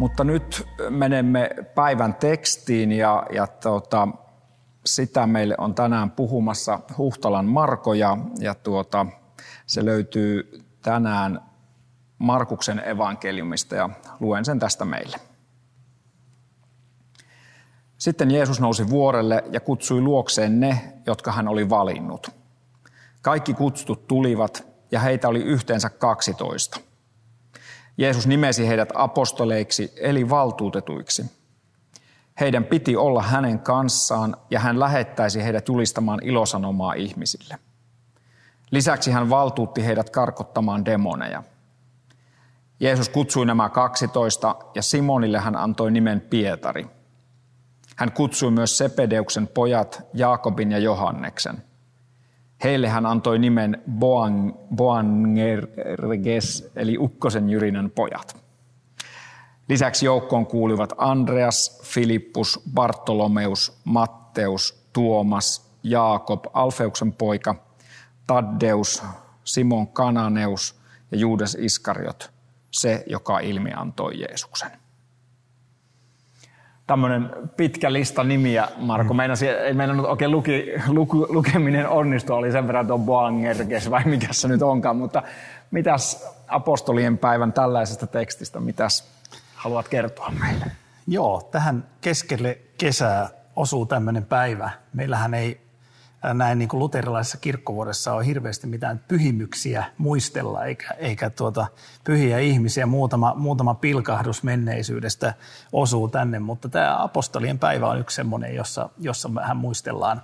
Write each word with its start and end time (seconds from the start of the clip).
Mutta 0.00 0.24
nyt 0.24 0.68
menemme 0.90 1.50
päivän 1.74 2.14
tekstiin 2.14 2.92
ja, 2.92 3.26
ja 3.32 3.46
tuota, 3.46 4.08
sitä 4.86 5.26
meille 5.26 5.54
on 5.58 5.74
tänään 5.74 6.10
puhumassa 6.10 6.80
Huhtalan 6.98 7.46
Marko 7.46 7.94
ja, 7.94 8.18
ja 8.38 8.54
tuota, 8.54 9.06
se 9.66 9.84
löytyy 9.84 10.62
tänään 10.82 11.40
Markuksen 12.18 12.88
evankeliumista 12.88 13.74
ja 13.74 13.90
luen 14.20 14.44
sen 14.44 14.58
tästä 14.58 14.84
meille. 14.84 15.16
Sitten 17.98 18.30
Jeesus 18.30 18.60
nousi 18.60 18.88
vuorelle 18.88 19.44
ja 19.52 19.60
kutsui 19.60 20.00
luokseen 20.00 20.60
ne, 20.60 20.92
jotka 21.06 21.32
hän 21.32 21.48
oli 21.48 21.70
valinnut. 21.70 22.30
Kaikki 23.22 23.54
kutsutut 23.54 24.06
tulivat 24.06 24.66
ja 24.92 25.00
heitä 25.00 25.28
oli 25.28 25.42
yhteensä 25.42 25.90
kaksitoista– 25.90 26.80
Jeesus 28.00 28.26
nimesi 28.26 28.68
heidät 28.68 28.88
apostoleiksi 28.94 29.92
eli 29.96 30.30
valtuutetuiksi. 30.30 31.24
Heidän 32.40 32.64
piti 32.64 32.96
olla 32.96 33.22
hänen 33.22 33.58
kanssaan 33.58 34.36
ja 34.50 34.60
hän 34.60 34.80
lähettäisi 34.80 35.44
heidät 35.44 35.68
julistamaan 35.68 36.18
ilosanomaa 36.22 36.92
ihmisille. 36.92 37.58
Lisäksi 38.70 39.10
hän 39.10 39.30
valtuutti 39.30 39.84
heidät 39.84 40.10
karkottamaan 40.10 40.84
demoneja. 40.84 41.42
Jeesus 42.80 43.08
kutsui 43.08 43.46
nämä 43.46 43.68
kaksitoista 43.68 44.56
ja 44.74 44.82
Simonille 44.82 45.38
hän 45.38 45.56
antoi 45.56 45.90
nimen 45.90 46.20
Pietari. 46.20 46.86
Hän 47.96 48.12
kutsui 48.12 48.50
myös 48.50 48.78
Sepedeuksen 48.78 49.48
pojat 49.48 50.02
Jaakobin 50.14 50.72
ja 50.72 50.78
Johanneksen– 50.78 51.62
Heille 52.64 52.88
hän 52.88 53.06
antoi 53.06 53.38
nimen 53.38 53.82
Boang, 53.90 54.52
Boanerges, 54.74 56.70
eli 56.76 56.98
Ukkosen 56.98 57.50
Jyrinän 57.50 57.90
pojat. 57.90 58.36
Lisäksi 59.68 60.06
joukkoon 60.06 60.46
kuuluivat 60.46 60.92
Andreas, 60.96 61.80
Filippus, 61.84 62.60
Bartolomeus, 62.74 63.80
Matteus, 63.84 64.88
Tuomas, 64.92 65.70
Jaakob, 65.82 66.44
Alfeuksen 66.52 67.12
poika, 67.12 67.54
Taddeus, 68.26 69.02
Simon 69.44 69.88
Kananeus 69.88 70.80
ja 71.10 71.18
Juudas 71.18 71.56
Iskariot, 71.60 72.30
se, 72.70 73.04
joka 73.06 73.40
ilmi 73.40 73.70
antoi 73.76 74.20
Jeesuksen 74.20 74.70
tämmöinen 76.90 77.30
pitkä 77.56 77.92
lista 77.92 78.24
nimiä, 78.24 78.68
Marko. 78.76 79.14
Mm. 79.14 79.16
Meinasi, 79.16 79.48
ei 79.48 79.74
meinannut 79.74 80.06
oikein 80.06 80.30
luki, 80.30 80.66
luku, 80.88 81.26
lukeminen 81.28 81.88
onnistua, 81.88 82.36
oli 82.36 82.52
sen 82.52 82.66
verran 82.66 82.86
tuo 82.86 82.98
Boangerges 82.98 83.90
vai 83.90 84.04
mikä 84.04 84.26
se 84.30 84.48
nyt 84.48 84.62
onkaan, 84.62 84.96
mutta 84.96 85.22
mitäs 85.70 86.28
apostolien 86.48 87.18
päivän 87.18 87.52
tällaisesta 87.52 88.06
tekstistä, 88.06 88.60
mitäs 88.60 89.10
haluat 89.54 89.88
kertoa 89.88 90.32
meille? 90.40 90.64
Joo, 91.06 91.48
tähän 91.50 91.84
keskelle 92.00 92.58
kesää 92.78 93.28
osuu 93.56 93.86
tämmöinen 93.86 94.24
päivä. 94.24 94.70
Meillähän 94.92 95.34
ei 95.34 95.60
näin 96.34 96.58
niin 96.58 96.68
kuin 96.68 96.78
luterilaisessa 96.78 97.38
kirkkovuodessa 97.38 98.14
on 98.14 98.24
hirveästi 98.24 98.66
mitään 98.66 99.04
pyhimyksiä 99.08 99.84
muistella, 99.98 100.64
eikä, 100.64 100.94
eikä 100.98 101.30
tuota, 101.30 101.66
pyhiä 102.04 102.38
ihmisiä. 102.38 102.86
Muutama, 102.86 103.34
muutama 103.36 103.74
pilkahdus 103.74 104.42
menneisyydestä 104.42 105.34
osuu 105.72 106.08
tänne, 106.08 106.38
mutta 106.38 106.68
tämä 106.68 107.02
apostolien 107.02 107.58
päivä 107.58 107.88
on 107.88 107.98
yksi 107.98 108.14
semmoinen, 108.14 108.54
jossa, 108.54 108.88
jossa 108.98 109.34
vähän 109.34 109.56
muistellaan 109.56 110.22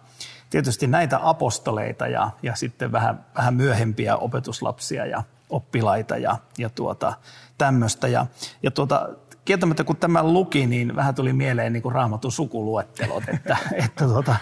tietysti 0.51 0.87
näitä 0.87 1.19
apostoleita 1.23 2.07
ja, 2.07 2.31
ja 2.43 2.55
sitten 2.55 2.93
vähän, 2.93 3.25
vähän 3.37 3.55
myöhempiä 3.55 4.17
opetuslapsia 4.17 5.07
ja 5.07 5.23
oppilaita 5.51 6.17
ja, 6.17 6.37
ja 6.59 6.71
tuota, 6.71 7.13
tämmöistä. 7.59 8.09
Ja, 8.09 8.27
ja 8.63 8.71
tuota, 8.71 9.09
kieltämättä 9.45 9.85
kun 9.85 9.97
tämän 9.97 10.33
luki, 10.33 10.67
niin 10.67 10.97
vähän 10.97 11.15
tuli 11.15 11.33
mieleen 11.33 11.73
niin 11.73 11.83
kuin 11.83 11.95
raamatun 11.95 12.33
sukuluettelot, 12.33 13.29
että, 13.29 13.57
että 13.85 14.05
tuota, 14.05 14.37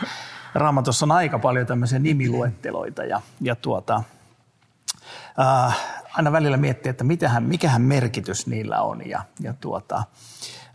Raamatussa 0.55 1.07
on 1.07 1.13
aika 1.13 1.39
paljon 1.39 1.67
tämmöisiä 1.67 1.99
nimiluetteloita 1.99 3.05
ja, 3.05 3.21
ja 3.41 3.57
tuota, 3.57 4.03
ää, 5.39 5.73
aina 6.13 6.33
välillä 6.33 6.57
miettii, 6.57 6.91
että 6.91 7.05
mitähän, 7.05 7.43
mikähän 7.43 7.83
merkitys 7.83 8.47
niillä 8.47 8.83
on 8.83 9.09
ja, 9.09 9.25
ja, 9.41 9.55
tuota, 9.61 10.05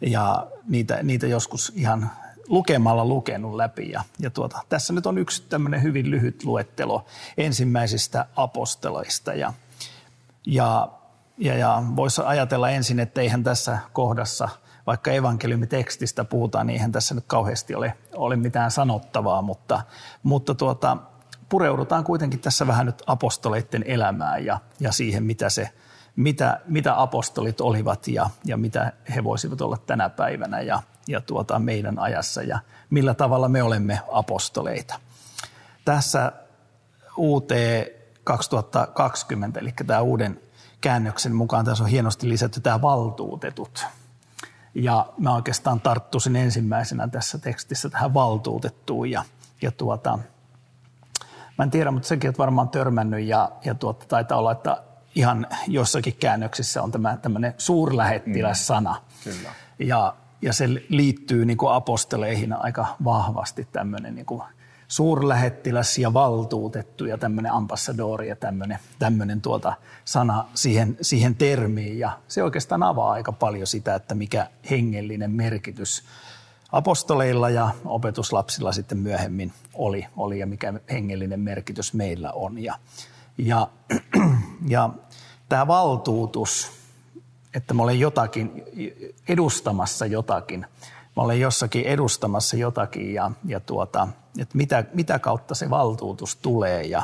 ja 0.02 0.48
niitä, 0.68 1.04
niitä 1.04 1.28
joskus 1.28 1.74
ihan 1.76 2.12
lukemalla 2.48 3.06
lukenut 3.06 3.56
läpi. 3.56 3.92
Ja, 3.92 4.04
ja 4.20 4.30
tuota, 4.30 4.60
tässä 4.70 4.94
nyt 4.94 5.06
on 5.06 5.18
yksi 5.18 5.44
tämmöinen 5.50 5.84
hyvin 5.84 6.12
lyhyt 6.12 6.44
luettelo 6.44 7.06
ensimmäisistä 7.38 8.26
aposteloista 8.36 9.34
ja, 9.34 9.54
ja, 10.46 10.90
ja, 11.38 11.58
ja 11.58 11.84
voisi 11.96 12.22
ajatella 12.26 12.70
ensin, 12.70 13.00
että 13.00 13.22
eihän 13.22 13.44
tässä 13.44 13.78
kohdassa– 13.94 14.50
vaikka 14.90 15.12
evankeliumitekstistä 15.12 16.26
puhutaan, 16.26 16.68
niin 16.68 16.74
eihän 16.74 16.92
tässä 16.92 17.16
nyt 17.16 17.24
kauheasti 17.28 17.76
ole, 17.76 17.94
ole 18.16 18.36
mitään 18.36 18.72
sanottavaa, 18.72 19.42
mutta, 19.42 19.82
mutta 20.24 20.56
tuota, 20.56 20.98
pureudutaan 21.50 22.04
kuitenkin 22.04 22.40
tässä 22.40 22.68
vähän 22.68 22.86
nyt 22.86 23.04
apostoleiden 23.08 23.84
elämään 23.88 24.46
ja, 24.46 24.60
ja 24.80 24.92
siihen, 24.92 25.24
mitä, 25.24 25.50
se, 25.50 25.70
mitä, 26.16 26.60
mitä 26.68 27.02
apostolit 27.02 27.62
olivat 27.62 28.08
ja, 28.08 28.30
ja 28.46 28.58
mitä 28.58 28.94
he 29.16 29.24
voisivat 29.24 29.62
olla 29.62 29.78
tänä 29.78 30.10
päivänä 30.10 30.62
ja, 30.62 30.82
ja 31.08 31.22
tuota, 31.22 31.60
meidän 31.60 32.00
ajassa 32.00 32.44
ja 32.44 32.60
millä 32.90 33.14
tavalla 33.14 33.50
me 33.50 33.64
olemme 33.64 34.00
apostoleita. 34.12 35.00
Tässä 35.86 36.32
UT 37.18 37.50
2020, 38.24 39.60
eli 39.60 39.74
tämä 39.86 40.02
uuden 40.02 40.42
käännöksen 40.82 41.36
mukaan 41.36 41.66
tässä 41.66 41.84
on 41.84 41.90
hienosti 41.90 42.30
lisätty 42.30 42.62
tämä 42.62 42.82
valtuutetut– 42.82 43.86
ja 44.76 45.14
mä 45.18 45.36
oikeastaan 45.36 45.82
tarttuisin 45.82 46.36
ensimmäisenä 46.36 47.08
tässä 47.08 47.38
tekstissä 47.38 47.90
tähän 47.90 48.14
valtuutettuun 48.14 49.12
ja, 49.12 49.24
ja 49.62 49.72
tuota, 49.72 50.20
mä 51.58 51.64
en 51.64 51.72
tiedä, 51.72 51.92
mutta 51.92 52.08
sekin 52.08 52.28
on 52.28 52.36
varmaan 52.38 52.70
törmännyt 52.70 53.26
ja, 53.26 53.52
ja 53.66 53.76
tuota, 53.76 54.06
taitaa 54.06 54.38
olla, 54.38 54.52
että 54.52 54.84
ihan 55.16 55.48
jossakin 55.68 56.16
käännöksissä 56.20 56.84
on 56.84 56.92
tämä 56.92 57.18
tämmöinen 57.18 57.54
suurlähettiläs-sana. 57.58 58.94
Mm, 58.94 59.32
kyllä. 59.32 59.50
Ja, 59.80 60.16
ja 60.42 60.54
se 60.54 60.70
liittyy 60.90 61.46
niin 61.46 61.58
kuin 61.58 61.74
aposteleihin 61.74 62.54
aika 62.54 62.88
vahvasti 63.04 63.68
tämmöinen 63.72 64.16
niin 64.16 64.26
kuin 64.26 64.44
suurlähettiläs 64.90 65.98
ja 65.98 66.14
valtuutettu 66.14 67.06
ja 67.06 67.18
tämmöinen 67.18 67.52
ambassadori 67.52 68.28
ja 68.28 68.36
tämmöinen, 68.36 68.80
tämmöinen 69.00 69.42
tuota 69.42 69.74
sana 70.06 70.46
siihen, 70.54 70.98
siihen 71.02 71.36
termiin. 71.36 72.00
Ja 72.00 72.20
se 72.28 72.44
oikeastaan 72.44 72.84
avaa 72.84 73.12
aika 73.12 73.32
paljon 73.32 73.68
sitä, 73.68 73.96
että 73.96 74.16
mikä 74.16 74.48
hengellinen 74.70 75.32
merkitys 75.32 76.04
apostoleilla 76.72 77.50
ja 77.50 77.70
opetuslapsilla 77.86 78.72
sitten 78.72 78.98
myöhemmin 78.98 79.54
oli, 79.74 80.06
oli 80.18 80.40
ja 80.40 80.48
mikä 80.48 80.74
hengellinen 80.92 81.40
merkitys 81.40 81.94
meillä 81.94 82.32
on. 82.32 82.64
Ja, 82.64 82.76
ja, 83.38 83.68
ja 84.68 84.90
tämä 85.50 85.68
valtuutus, 85.68 86.72
että 87.54 87.74
mä 87.74 87.84
olen 87.84 88.00
jotakin, 88.00 88.64
edustamassa 89.28 90.06
jotakin– 90.06 90.66
mä 91.16 91.24
olen 91.24 91.40
jossakin 91.40 91.86
edustamassa 91.86 92.58
jotakin 92.58 93.14
ja, 93.14 93.32
ja 93.46 93.60
tuota, 93.60 94.08
että 94.40 94.58
mitä, 94.58 94.84
mitä 94.94 95.20
kautta 95.20 95.56
se 95.56 95.70
valtuutus 95.70 96.36
tulee. 96.36 96.84
Ja, 96.84 97.04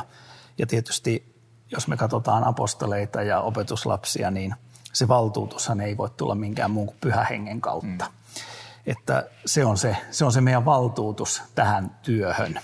ja 0.58 0.66
tietysti 0.66 1.36
jos 1.70 1.88
me 1.88 1.96
katsotaan 1.96 2.44
apostoleita 2.44 3.22
ja 3.22 3.40
opetuslapsia, 3.40 4.30
niin 4.30 4.54
se 4.92 5.08
valtuutushan 5.08 5.80
ei 5.80 5.96
voi 5.96 6.10
tulla 6.10 6.34
minkään 6.34 6.70
muun 6.70 6.86
kuin 6.86 6.96
pyhähengen 7.00 7.60
kautta. 7.60 8.04
Mm. 8.04 8.40
Että 8.86 9.26
se 9.46 9.64
on 9.64 9.78
se, 9.78 9.96
se 10.10 10.24
on 10.24 10.32
se 10.32 10.40
meidän 10.40 10.64
valtuutus 10.64 11.42
tähän 11.54 11.96
työhön. 12.02 12.60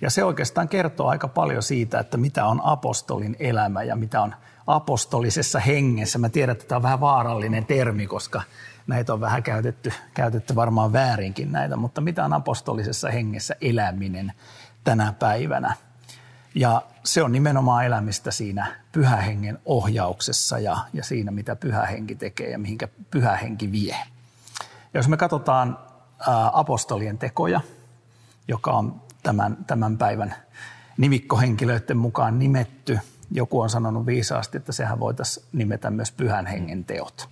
Ja 0.00 0.10
se 0.10 0.24
oikeastaan 0.24 0.68
kertoo 0.68 1.08
aika 1.08 1.28
paljon 1.28 1.62
siitä, 1.62 1.98
että 1.98 2.16
mitä 2.16 2.46
on 2.46 2.60
apostolin 2.64 3.36
elämä 3.38 3.82
ja 3.82 3.96
mitä 3.96 4.22
on 4.22 4.34
apostolisessa 4.66 5.58
hengessä. 5.58 6.18
Mä 6.18 6.28
tiedän, 6.28 6.52
että 6.52 6.64
tämä 6.68 6.76
on 6.76 6.82
vähän 6.82 7.00
vaarallinen 7.00 7.66
termi, 7.66 8.06
koska 8.06 8.42
näitä 8.88 9.12
on 9.12 9.20
vähän 9.20 9.42
käytetty, 9.42 9.92
käytetty 10.14 10.54
varmaan 10.54 10.92
väärinkin 10.92 11.52
näitä, 11.52 11.76
mutta 11.76 12.00
mitä 12.00 12.24
on 12.24 12.32
apostolisessa 12.32 13.10
hengessä 13.10 13.56
eläminen 13.60 14.32
tänä 14.84 15.12
päivänä? 15.12 15.74
Ja 16.54 16.82
se 17.04 17.22
on 17.22 17.32
nimenomaan 17.32 17.86
elämistä 17.86 18.30
siinä 18.30 18.76
pyhähengen 18.92 19.58
ohjauksessa 19.64 20.58
ja, 20.58 20.76
ja 20.92 21.04
siinä, 21.04 21.30
mitä 21.30 21.56
pyhähenki 21.56 22.14
tekee 22.14 22.50
ja 22.50 22.58
mihinkä 22.58 22.88
pyhähenki 23.10 23.72
vie. 23.72 23.96
Ja 24.94 24.98
jos 24.98 25.08
me 25.08 25.16
katsotaan 25.16 25.78
apostolien 26.52 27.18
tekoja, 27.18 27.60
joka 28.48 28.70
on 28.70 29.02
tämän, 29.22 29.56
tämän 29.66 29.98
päivän 29.98 30.34
nimikkohenkilöiden 30.96 31.96
mukaan 31.96 32.38
nimetty. 32.38 32.98
Joku 33.30 33.60
on 33.60 33.70
sanonut 33.70 34.06
viisaasti, 34.06 34.56
että 34.56 34.72
sehän 34.72 35.00
voitaisiin 35.00 35.46
nimetä 35.52 35.90
myös 35.90 36.12
pyhän 36.12 36.46
hengen 36.46 36.84
teot. 36.84 37.28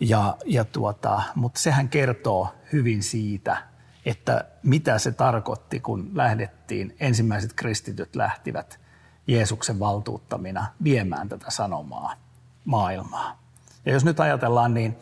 Ja, 0.00 0.36
ja 0.44 0.64
tuota, 0.64 1.22
mutta 1.34 1.60
sehän 1.60 1.88
kertoo 1.88 2.54
hyvin 2.72 3.02
siitä, 3.02 3.56
että 4.04 4.44
mitä 4.62 4.98
se 4.98 5.12
tarkoitti, 5.12 5.80
kun 5.80 6.10
lähdettiin, 6.14 6.96
ensimmäiset 7.00 7.52
kristityt 7.52 8.16
lähtivät 8.16 8.80
Jeesuksen 9.26 9.78
valtuuttamina 9.78 10.66
viemään 10.84 11.28
tätä 11.28 11.50
sanomaa 11.50 12.14
maailmaa. 12.64 13.42
Ja 13.86 13.92
jos 13.92 14.04
nyt 14.04 14.20
ajatellaan, 14.20 14.74
niin 14.74 14.96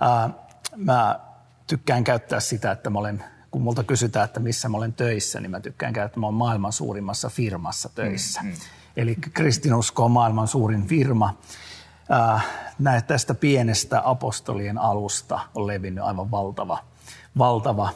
ää, 0.00 0.30
mä 0.76 1.20
tykkään 1.66 2.04
käyttää 2.04 2.40
sitä, 2.40 2.70
että 2.70 2.90
mä 2.90 2.98
olen, 2.98 3.24
kun 3.50 3.62
multa 3.62 3.84
kysytään, 3.84 4.24
että 4.24 4.40
missä 4.40 4.68
mä 4.68 4.76
olen 4.76 4.92
töissä, 4.92 5.40
niin 5.40 5.50
mä 5.50 5.60
tykkään 5.60 5.92
käyttää, 5.92 6.06
että 6.06 6.20
mä 6.20 6.26
olen 6.26 6.38
maailman 6.38 6.72
suurimmassa 6.72 7.28
firmassa 7.28 7.88
töissä. 7.94 8.42
Mm, 8.42 8.48
mm. 8.48 8.54
Eli 8.96 9.14
kristinusko 9.14 10.04
on 10.04 10.10
maailman 10.10 10.48
suurin 10.48 10.86
firma. 10.86 11.38
Näet 12.78 13.06
tästä 13.06 13.34
pienestä 13.34 14.02
apostolien 14.04 14.78
alusta 14.78 15.40
on 15.54 15.66
levinnyt 15.66 16.04
aivan 16.04 16.30
valtava, 16.30 16.78
valtava 17.38 17.90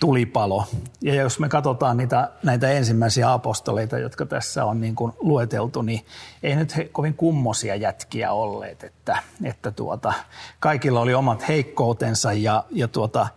tulipalo. 0.00 0.64
Ja 1.00 1.14
jos 1.14 1.38
me 1.38 1.48
katsotaan 1.48 1.96
niitä, 1.96 2.30
näitä 2.42 2.70
ensimmäisiä 2.70 3.32
apostoleita, 3.32 3.98
jotka 3.98 4.26
tässä 4.26 4.64
on 4.64 4.80
niin 4.80 4.94
kuin 4.94 5.12
lueteltu, 5.20 5.82
niin 5.82 6.06
ei 6.42 6.56
nyt 6.56 6.76
he, 6.76 6.84
kovin 6.84 7.14
kummosia 7.14 7.74
jätkiä 7.74 8.32
olleet, 8.32 8.84
että, 8.84 9.18
että 9.44 9.70
tuota, 9.70 10.12
kaikilla 10.60 11.00
oli 11.00 11.14
omat 11.14 11.48
heikkoutensa 11.48 12.32
ja, 12.32 12.64
ja 12.70 12.88
tuota, 12.88 13.28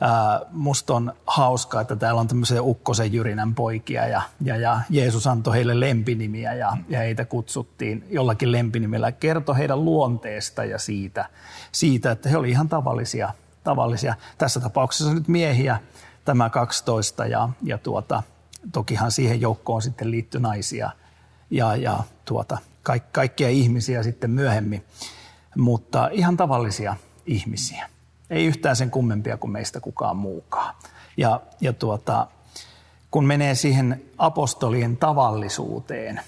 ää, 0.00 0.40
musta 0.52 0.94
on 0.94 1.12
hauskaa, 1.26 1.80
että 1.80 1.96
täällä 1.96 2.20
on 2.20 2.28
tämmöisiä 2.28 2.62
Ukkosen 2.62 3.12
Jyrinän 3.12 3.54
poikia 3.54 4.06
ja, 4.06 4.22
ja, 4.40 4.56
ja 4.56 4.80
Jeesus 4.90 5.26
antoi 5.26 5.54
heille 5.54 5.80
lempinimiä 5.80 6.54
ja, 6.54 6.76
ja 6.88 6.98
heitä 6.98 7.24
kutsuttiin 7.24 8.06
jollakin 8.10 8.52
lempinimellä. 8.52 9.12
Kerto 9.12 9.54
heidän 9.54 9.84
luonteesta 9.84 10.64
ja 10.64 10.78
siitä, 10.78 11.28
siitä, 11.72 12.10
että 12.10 12.28
he 12.28 12.36
olivat 12.36 12.52
ihan 12.52 12.68
tavallisia, 12.68 13.34
tavallisia, 13.64 14.14
tässä 14.38 14.60
tapauksessa 14.60 15.14
nyt 15.14 15.28
miehiä, 15.28 15.80
tämä 16.24 16.50
12 16.50 17.26
ja, 17.26 17.48
ja 17.62 17.78
tuota, 17.78 18.22
tokihan 18.72 19.10
siihen 19.10 19.40
joukkoon 19.40 19.82
sitten 19.82 20.10
liittyi 20.10 20.40
naisia 20.40 20.90
ja, 21.50 21.76
ja 21.76 21.98
tuota, 22.24 22.58
kaik, 22.82 23.12
kaikkia 23.12 23.48
ihmisiä 23.48 24.02
sitten 24.02 24.30
myöhemmin, 24.30 24.84
mutta 25.56 26.08
ihan 26.12 26.36
tavallisia 26.36 26.96
ihmisiä. 27.26 27.95
Ei 28.30 28.46
yhtään 28.46 28.76
sen 28.76 28.90
kummempia 28.90 29.36
kuin 29.36 29.50
meistä 29.50 29.80
kukaan 29.80 30.16
muukaan. 30.16 30.74
Ja, 31.16 31.40
ja 31.60 31.72
tuota, 31.72 32.26
kun 33.10 33.24
menee 33.24 33.54
siihen 33.54 34.02
apostolien 34.18 34.96
tavallisuuteen 34.96 36.20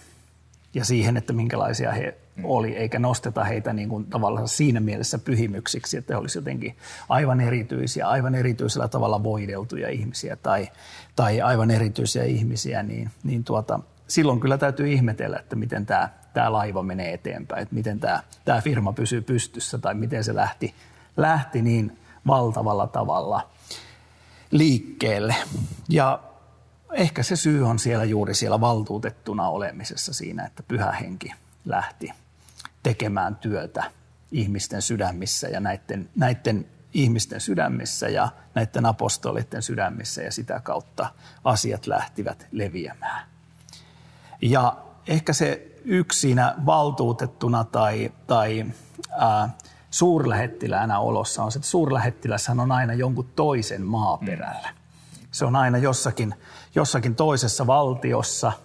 ja 0.75 0.85
siihen, 0.85 1.17
että 1.17 1.33
minkälaisia 1.33 1.93
he 1.93 2.19
Mm. 2.39 2.45
oli, 2.45 2.77
eikä 2.77 2.99
nosteta 2.99 3.45
heitä 3.45 3.73
niin 3.73 3.89
kuin 3.89 4.07
tavallaan 4.07 4.49
siinä 4.49 4.81
mielessä 4.81 5.19
pyhimyksiksi, 5.19 5.97
että 5.97 6.15
he 6.15 6.19
olisivat 6.19 6.47
jotenkin 6.47 6.77
aivan 7.09 7.41
erityisiä, 7.41 8.09
aivan 8.09 8.35
erityisellä 8.35 8.89
tavalla 8.89 9.23
voideltuja 9.23 9.89
ihmisiä 9.89 10.37
tai, 10.37 10.69
tai 11.17 11.41
aivan 11.41 11.71
erityisiä 11.71 12.25
ihmisiä, 12.25 12.83
niin, 12.83 13.11
niin 13.23 13.45
tuota, 13.45 13.81
silloin 14.09 14.41
kyllä 14.41 14.59
täytyy 14.59 14.93
ihmetellä, 14.93 15.39
että 15.39 15.57
miten 15.57 15.87
tämä, 15.87 16.09
tämä 16.35 16.53
laiva 16.53 16.83
menee 16.83 17.13
eteenpäin, 17.13 17.63
että 17.63 17.75
miten 17.75 18.01
tämä, 18.01 18.23
tämä 18.45 18.61
firma 18.61 18.93
pysyy 18.93 19.21
pystyssä 19.21 19.79
tai 19.79 19.95
miten 19.95 20.25
se 20.25 20.35
lähti, 20.35 20.75
lähti 21.19 21.63
niin 21.63 21.99
valtavalla 22.27 22.87
tavalla 22.87 23.49
liikkeelle. 24.51 25.35
Ja 25.89 26.21
ehkä 26.93 27.23
se 27.23 27.37
syy 27.37 27.67
on 27.67 27.79
siellä 27.79 28.05
juuri 28.05 28.35
siellä 28.35 28.61
valtuutettuna 28.61 29.49
olemisessa 29.49 30.13
siinä, 30.13 30.45
että 30.45 30.63
pyhä 30.63 30.93
henki 30.93 31.35
lähti 31.65 32.13
tekemään 32.83 33.37
työtä 33.37 33.91
ihmisten 34.33 34.83
sydämissä 34.83 35.49
ja 35.49 35.61
näiden, 35.61 36.11
näiden 36.17 36.67
ihmisten 36.95 37.41
sydämissä 37.41 38.09
ja 38.09 38.29
näiden 38.55 38.87
apostolitten 38.87 39.63
sydämissä 39.63 40.23
ja 40.23 40.33
sitä 40.33 40.61
kautta 40.61 41.13
asiat 41.45 41.87
lähtivät 41.87 42.47
leviämään. 42.53 43.27
Ja 44.43 44.77
ehkä 45.07 45.33
se 45.33 45.69
yksi 45.85 46.21
siinä 46.21 46.55
valtuutettuna 46.67 47.65
tai, 47.65 48.13
tai 48.27 48.67
ää, 49.11 49.49
suurlähettiläänä 49.91 50.99
olossa 50.99 51.45
on 51.45 51.53
se, 51.53 51.59
että 51.59 51.69
suurlähettiläshän 51.69 52.61
on 52.61 52.73
aina 52.73 52.95
jonkun 52.95 53.29
toisen 53.37 53.83
maaperällä. 53.83 54.69
Se 55.31 55.45
on 55.45 55.57
aina 55.57 55.79
jossakin, 55.79 56.35
jossakin 56.75 57.15
toisessa 57.15 57.67
valtiossa– 57.67 58.53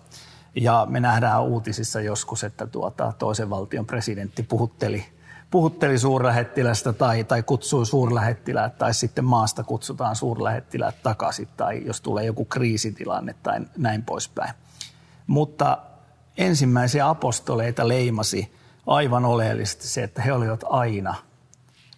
ja 0.55 0.87
me 0.89 0.99
nähdään 0.99 1.43
uutisissa 1.43 2.01
joskus, 2.01 2.43
että 2.43 2.67
tuota, 2.67 3.13
toisen 3.19 3.49
valtion 3.49 3.85
presidentti 3.85 4.43
puhutteli, 4.43 5.05
puhutteli 5.51 5.99
suurlähettilästä 5.99 6.93
tai, 6.93 7.23
tai 7.23 7.43
kutsui 7.43 7.85
suurlähettiläät 7.85 8.77
tai 8.77 8.93
sitten 8.93 9.25
maasta 9.25 9.63
kutsutaan 9.63 10.15
suurlähettiläät 10.15 10.95
takaisin 11.03 11.47
tai 11.57 11.85
jos 11.85 12.01
tulee 12.01 12.25
joku 12.25 12.45
kriisitilanne 12.45 13.35
tai 13.43 13.59
näin 13.77 14.03
poispäin. 14.03 14.53
Mutta 15.27 15.77
ensimmäisiä 16.37 17.09
apostoleita 17.09 17.87
leimasi 17.87 18.55
aivan 18.87 19.25
oleellisesti 19.25 19.87
se, 19.87 20.03
että 20.03 20.21
he 20.21 20.33
olivat 20.33 20.63
aina 20.69 21.15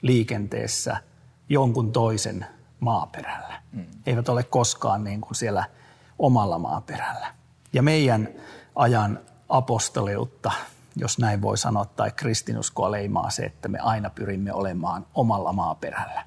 liikenteessä 0.02 0.98
jonkun 1.50 1.92
toisen 1.92 2.46
maaperällä. 2.80 3.62
Mm. 3.72 3.86
Eivät 4.06 4.30
ole 4.30 4.44
koskaan 4.44 5.04
niin 5.04 5.22
kuin 5.22 5.36
siellä 5.36 5.64
omalla 6.20 6.60
maaperällä. 6.60 7.34
Ja 7.74 7.84
meidän 7.84 8.30
ajan 8.76 9.20
apostoliutta, 9.50 10.52
jos 10.96 11.20
näin 11.20 11.42
voi 11.42 11.58
sanoa, 11.58 11.86
tai 11.86 12.12
kristinuskoa 12.12 12.92
leimaa 12.92 13.30
se, 13.30 13.44
että 13.44 13.68
me 13.68 13.80
aina 13.80 14.10
pyrimme 14.10 14.54
olemaan 14.54 15.06
omalla 15.14 15.54
maaperällä. 15.54 16.26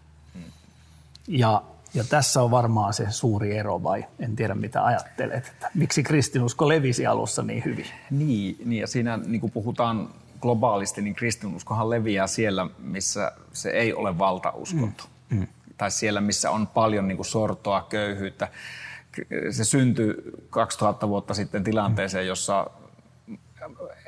Ja, 1.28 1.62
ja 1.94 2.04
tässä 2.04 2.43
on 2.43 2.50
varmaan 2.50 2.94
se 2.94 3.11
suuri 3.11 3.56
ero, 3.56 3.82
vai 3.82 4.04
en 4.19 4.37
tiedä 4.37 4.54
mitä 4.54 4.84
ajattelet, 4.84 5.46
että 5.46 5.70
miksi 5.75 6.02
kristinusko 6.02 6.69
levisi 6.69 7.06
alussa 7.06 7.43
niin 7.43 7.64
hyvin? 7.64 7.87
Niin, 8.11 8.56
niin 8.64 8.81
ja 8.81 8.87
siinä 8.87 9.16
niin 9.16 9.40
kuin 9.40 9.52
puhutaan 9.52 10.08
globaalisti, 10.40 11.02
niin 11.02 11.14
kristinuskohan 11.14 11.90
leviää 11.90 12.26
siellä, 12.26 12.67
missä 12.79 13.32
se 13.52 13.70
ei 13.70 13.94
ole 13.94 14.19
valtauskonto. 14.19 15.05
Mm. 15.31 15.38
Mm. 15.38 15.46
Tai 15.76 15.90
siellä, 15.90 16.20
missä 16.20 16.50
on 16.50 16.66
paljon 16.66 17.09
niin 17.09 17.16
kuin 17.16 17.26
sortoa, 17.26 17.87
köyhyyttä 17.88 18.49
se 19.50 19.64
syntyi 19.64 20.14
2000 20.50 21.09
vuotta 21.09 21.35
sitten 21.35 21.64
tilanteeseen, 21.64 22.26
jossa 22.26 22.71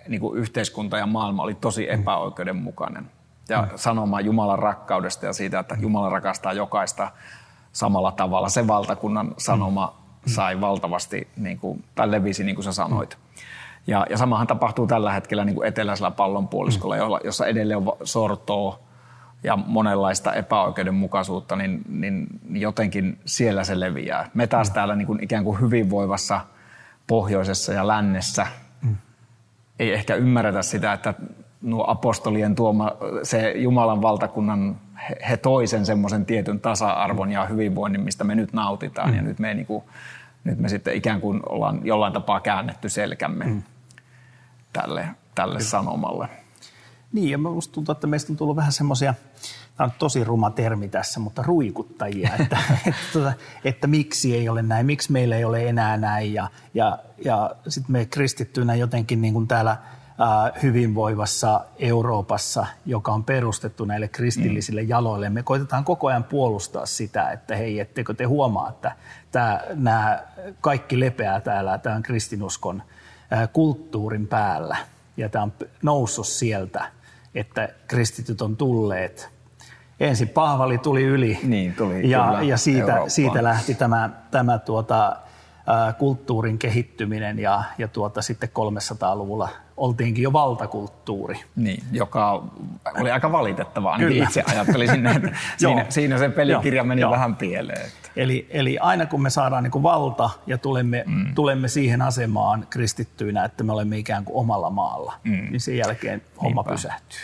niin 0.09 0.21
kuin 0.21 0.39
yhteiskunta 0.39 0.99
ja 0.99 1.07
maailma 1.07 1.43
oli 1.43 1.55
tosi 1.55 1.91
epäoikeudenmukainen. 1.91 3.11
Ja 3.49 3.69
sanoma 3.77 4.21
Jumalan 4.21 4.59
rakkaudesta 4.59 5.27
ja 5.27 5.33
siitä, 5.33 5.59
että 5.59 5.77
Jumala 5.81 6.09
rakastaa 6.11 6.53
jokaista 6.53 7.11
samalla 7.73 8.13
tavalla. 8.13 8.49
Se 8.49 8.67
valtakunnan 8.67 9.35
sanoma 9.39 10.01
sai 10.27 10.61
valtavasti, 10.61 11.29
niin 11.37 11.59
kuin, 11.59 11.85
tai 11.95 12.11
levisi 12.11 12.45
niin 12.45 12.57
kuin 12.57 12.65
sä 12.65 12.73
sanoit. 12.73 13.19
Ja, 13.87 14.07
ja 14.11 14.17
samahan 14.17 14.47
tapahtuu 14.47 14.87
tällä 14.87 15.13
hetkellä 15.13 15.45
niin 15.45 15.55
kuin 15.55 15.69
eteläisellä 15.69 16.11
pallonpuoliskolla, 16.11 17.21
jossa 17.25 17.47
edelleen 17.47 17.79
on 17.79 17.97
sortoa, 18.05 18.79
ja 19.43 19.57
monenlaista 19.57 20.35
epäoikeudenmukaisuutta, 20.35 21.57
niin, 21.57 21.83
niin 21.89 22.27
jotenkin 22.49 23.19
siellä 23.25 23.65
se 23.65 23.81
leviää. 23.81 24.31
Me 24.35 24.47
taas 24.47 24.69
mm. 24.69 24.75
täällä 24.75 24.97
niin 24.97 25.07
kuin 25.07 25.25
ikään 25.25 25.45
kuin 25.45 25.61
hyvinvoivassa 25.61 26.41
pohjoisessa 27.07 27.73
ja 27.73 27.87
lännessä 27.87 28.47
mm. 28.83 28.97
ei 29.79 29.93
ehkä 29.93 30.15
ymmärretä 30.15 30.63
sitä, 30.63 30.93
että 30.93 31.15
nuo 31.63 31.85
apostolien 31.89 32.55
tuoma, 32.55 32.93
se 33.23 33.53
Jumalan 33.57 34.03
valtakunnan, 34.03 34.77
he, 35.09 35.17
he 35.29 35.37
toi 35.37 35.67
sen 35.67 35.87
semmoisen 35.87 36.27
tietyn 36.27 36.61
tasa-arvon 36.61 37.33
ja 37.33 37.47
hyvinvoinnin, 37.47 38.01
mistä 38.01 38.25
me 38.25 38.35
nyt 38.35 38.53
nautitaan. 38.53 39.11
Mm. 39.11 39.17
Ja 39.17 39.23
nyt 39.23 39.39
me, 39.39 39.55
niin 39.55 39.67
kuin, 39.67 39.85
nyt 40.45 40.59
me 40.59 40.69
sitten 40.69 40.95
ikään 40.95 41.21
kuin 41.21 41.41
ollaan 41.49 41.81
jollain 41.85 42.13
tapaa 42.13 42.41
käännetty 42.41 42.89
selkämme 42.89 43.45
mm. 43.45 43.63
Tälle, 44.73 45.09
tälle 45.35 45.61
sanomalle. 45.61 46.29
Niin, 47.13 47.31
ja 47.31 47.39
minusta 47.39 47.75
tuntuu, 47.75 47.93
että 47.93 48.07
meistä 48.07 48.33
on 48.33 48.37
tullut 48.37 48.57
vähän 48.57 48.73
semmoisia, 48.73 49.15
tämä 49.77 49.85
on 49.85 49.93
tosi 49.99 50.25
ruma 50.25 50.51
termi 50.51 50.89
tässä, 50.89 51.21
mutta 51.21 51.43
ruikuttajia, 51.43 52.31
että, 52.41 52.59
että, 52.87 52.93
että, 53.15 53.33
että 53.65 53.87
miksi 53.87 54.37
ei 54.37 54.49
ole 54.49 54.63
näin, 54.63 54.87
miksi 54.87 55.13
meillä 55.13 55.37
ei 55.37 55.45
ole 55.45 55.69
enää 55.69 55.97
näin. 55.97 56.35
Ja, 56.35 56.51
ja, 56.75 56.99
ja 57.25 57.51
sitten 57.69 57.93
me 57.93 58.05
kristittyinä 58.05 58.75
jotenkin 58.75 59.21
niin 59.21 59.35
kuin 59.35 59.49
täällä 59.49 59.77
hyvinvoivassa 60.63 61.61
Euroopassa, 61.79 62.67
joka 62.87 63.13
on 63.13 63.25
perustettu 63.25 63.85
näille 63.85 64.09
kristillisille 64.09 64.83
mm. 64.83 64.89
jaloille. 64.89 65.31
Me 65.31 65.43
koitetaan 65.43 65.85
koko 65.85 66.07
ajan 66.07 66.25
puolustaa 66.25 66.87
sitä, 66.87 67.31
että 67.31 67.57
hei, 67.57 67.81
ettekö 67.81 68.15
te 68.15 68.25
huomaa, 68.25 68.69
että 68.69 68.97
tämä, 69.33 69.61
nämä 69.75 70.23
kaikki 70.61 71.01
lepeää 71.01 71.41
täällä 71.41 71.79
tämän 71.79 72.03
kristinuskon 72.03 72.83
kulttuurin 73.53 74.27
päällä. 74.27 74.77
Ja 75.17 75.29
tämä 75.29 75.43
on 75.43 75.53
noussut 75.83 76.27
sieltä 76.27 76.85
että 77.35 77.69
kristityt 77.89 78.43
on 78.43 78.57
tulleet 78.57 79.31
ensin 80.01 80.29
Paavali 80.29 80.79
tuli 80.79 81.03
yli 81.05 81.39
Niin, 81.43 81.75
tuli, 81.75 82.11
ja, 82.11 82.25
kyllä, 82.25 82.43
ja 82.43 82.57
siitä, 82.57 82.81
Eurooppaan. 82.81 83.11
siitä 83.11 83.43
lähti 83.43 83.75
tämä, 83.75 84.11
tämä 84.31 84.59
tuota, 84.59 85.17
ää, 85.67 85.93
kulttuurin 85.93 86.59
kehittyminen 86.59 87.39
ja, 87.39 87.63
ja 87.79 87.89
tuota, 87.89 88.23
sitten 88.23 88.49
300-luvulla 88.49 89.49
oltiinkin 89.81 90.23
jo 90.23 90.33
valtakulttuuri. 90.33 91.41
Niin, 91.57 91.83
joka 91.93 92.45
oli 93.01 93.11
aika 93.11 93.33
valitettavaa. 93.33 93.93
Ainakin 93.93 94.13
Kyllä. 94.13 94.25
itse 94.25 94.43
ajattelisin, 94.47 95.07
että 95.07 95.29
siinä, 95.57 95.87
siinä 95.89 96.19
se 96.19 96.29
pelikirja 96.29 96.85
meni 96.85 97.01
joo. 97.01 97.11
vähän 97.11 97.37
pieleen. 97.37 97.87
Että. 97.87 98.11
Eli, 98.17 98.47
eli 98.51 98.79
aina 98.79 99.07
kun 99.07 99.23
me 99.23 99.31
saadaan 99.31 99.63
niin 99.63 99.71
kuin 99.71 99.83
valta 99.83 100.31
ja 100.47 100.59
tulemme, 100.59 101.05
mm. 101.07 101.35
tulemme 101.35 101.69
siihen 101.69 102.03
asemaan 102.03 102.67
kristittyinä, 102.71 103.45
että 103.45 103.65
me 103.65 103.73
olemme 103.73 103.99
ikään 103.99 104.25
kuin 104.25 104.37
omalla 104.37 104.71
maalla, 104.71 105.13
mm. 105.25 105.31
niin 105.51 105.61
sen 105.61 105.77
jälkeen 105.77 106.23
homma 106.43 106.63
Niinpä. 106.63 106.73
pysähtyy. 106.73 107.21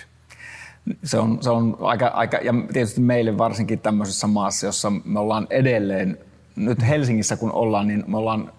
Se 1.04 1.18
on, 1.18 1.38
se 1.40 1.50
on 1.50 1.76
aika, 1.80 2.06
aika, 2.06 2.36
ja 2.36 2.52
tietysti 2.72 3.00
meille 3.00 3.38
varsinkin 3.38 3.78
tämmöisessä 3.78 4.26
maassa, 4.26 4.66
jossa 4.66 4.92
me 5.04 5.20
ollaan 5.20 5.46
edelleen, 5.50 6.18
nyt 6.56 6.88
Helsingissä 6.88 7.36
kun 7.36 7.52
ollaan, 7.52 7.86
niin 7.86 8.04
me 8.06 8.16
ollaan 8.16 8.52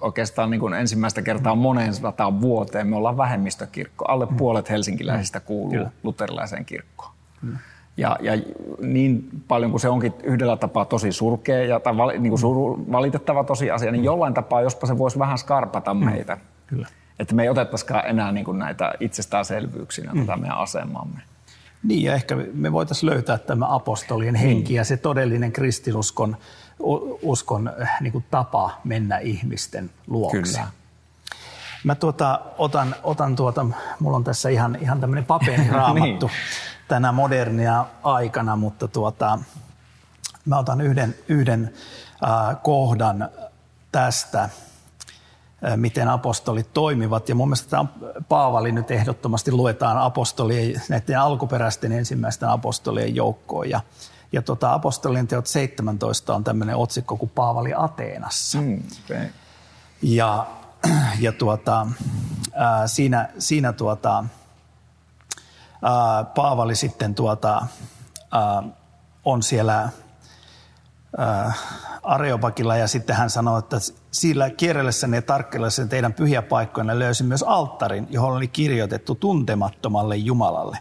oikeastaan 0.00 0.50
niin 0.50 0.60
kuin 0.60 0.74
ensimmäistä 0.74 1.22
kertaa 1.22 1.54
moneen 1.54 1.94
sataan 1.94 2.40
vuoteen, 2.40 2.86
me 2.86 2.96
ollaan 2.96 3.16
vähemmistökirkko. 3.16 4.04
Alle 4.04 4.26
puolet 4.26 4.70
helsinkiläisistä 4.70 5.40
kuuluu 5.40 5.70
Kyllä. 5.70 5.90
luterilaiseen 6.02 6.64
kirkkoon. 6.64 7.12
Ja, 7.96 8.16
ja 8.20 8.32
niin 8.82 9.28
paljon 9.48 9.70
kuin 9.70 9.80
se 9.80 9.88
onkin 9.88 10.14
yhdellä 10.22 10.56
tapaa 10.56 10.84
tosi 10.84 11.12
surkea 11.12 11.64
ja 11.64 11.80
tai 11.80 11.96
vali, 11.96 12.18
niin 12.18 12.30
kuin 12.30 12.38
suru, 12.40 12.86
valitettava 12.92 13.44
tosiasia, 13.44 13.92
niin 13.92 14.04
jollain 14.04 14.34
tapaa, 14.34 14.62
jospa 14.62 14.86
se 14.86 14.98
voisi 14.98 15.18
vähän 15.18 15.38
skarpata 15.38 15.94
meitä. 15.94 16.38
Kyllä. 16.66 16.86
Että 17.18 17.34
me 17.34 17.42
ei 17.42 17.48
otettaisikaan 17.48 18.06
enää 18.06 18.32
niin 18.32 18.44
kuin 18.44 18.58
näitä 18.58 18.92
itsestäänselvyyksinä 19.00 20.12
tätä 20.20 20.36
meidän 20.36 20.58
asemamme. 20.58 21.20
Niin, 21.82 22.02
ja 22.02 22.14
ehkä 22.14 22.36
me 22.54 22.72
voitaisiin 22.72 23.10
löytää 23.10 23.38
tämä 23.38 23.74
apostolien 23.74 24.34
henki 24.34 24.74
ja 24.74 24.84
se 24.84 24.96
todellinen 24.96 25.52
kristinuskon 25.52 26.36
uskon 27.22 27.70
äh, 27.82 27.96
niin 28.00 28.12
kuin 28.12 28.24
tapa 28.30 28.80
mennä 28.84 29.18
ihmisten 29.18 29.90
luokse. 30.06 30.40
Kyllä. 30.42 30.66
Mä 31.84 31.94
tuota, 31.94 32.40
otan, 32.58 32.94
otan 33.02 33.36
tuota, 33.36 33.66
mulla 34.00 34.16
on 34.16 34.24
tässä 34.24 34.48
ihan, 34.48 34.78
ihan 34.80 35.00
tämmöinen 35.00 35.24
paperiraamattu 35.24 36.26
Niin. 36.32 36.88
tänä 36.88 37.12
modernia 37.12 37.84
aikana, 38.02 38.56
mutta 38.56 38.88
tuota, 38.88 39.38
mä 40.44 40.58
otan 40.58 40.80
yhden, 40.80 41.14
yhden 41.28 41.74
äh, 42.24 42.56
kohdan 42.62 43.28
tästä, 43.92 44.42
äh, 44.42 44.50
miten 45.76 46.08
apostolit 46.08 46.72
toimivat. 46.74 47.28
Ja 47.28 47.34
mun 47.34 47.48
mielestä 47.48 47.70
tämä 47.70 47.84
Paavali 48.28 48.72
nyt 48.72 48.90
ehdottomasti 48.90 49.52
luetaan 49.52 49.98
apostolien, 49.98 50.82
näiden 50.88 51.20
alkuperäisten 51.20 51.92
ensimmäisten 51.92 52.48
apostolien 52.48 53.14
joukkoon. 53.14 53.70
Ja, 53.70 53.80
ja 54.32 54.42
tota, 54.42 54.72
apostolien 54.72 55.26
teot 55.26 55.46
17 55.46 56.34
on 56.34 56.44
tämmöinen 56.44 56.76
otsikko 56.76 57.16
kuin 57.16 57.30
Paavali 57.34 57.72
Ateenassa. 57.76 58.60
Mm, 58.60 58.82
okay. 59.04 59.26
Ja, 60.02 60.46
ja 61.20 61.32
tuota, 61.32 61.86
ää, 62.52 62.86
siinä, 62.86 63.28
siinä 63.38 63.72
tuota, 63.72 64.24
ää, 65.82 66.24
Paavali 66.24 66.74
sitten 66.74 67.14
tuota, 67.14 67.66
ää, 68.32 68.62
on 69.24 69.42
siellä 69.42 69.88
ää, 71.18 71.52
Areopakilla 72.02 72.76
ja 72.76 72.88
sitten 72.88 73.16
hän 73.16 73.30
sanoi, 73.30 73.58
että 73.58 73.76
sillä 74.10 74.50
kierrellessäni 74.50 75.16
ja 75.16 75.22
tarkkellessanne 75.22 75.90
teidän 75.90 76.12
pyhiä 76.12 76.42
paikkoina 76.42 76.98
löysin 76.98 77.26
myös 77.26 77.42
alttarin, 77.42 78.06
johon 78.10 78.36
oli 78.36 78.48
kirjoitettu 78.48 79.14
tuntemattomalle 79.14 80.16
Jumalalle. 80.16 80.78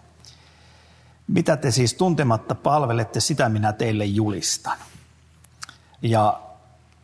Mitä 1.30 1.58
te 1.58 1.72
siis 1.72 1.94
tuntematta 1.94 2.56
palvelette, 2.56 3.20
sitä 3.20 3.50
minä 3.50 3.74
teille 3.74 4.06
julistan. 4.06 4.78
Ja 6.02 6.42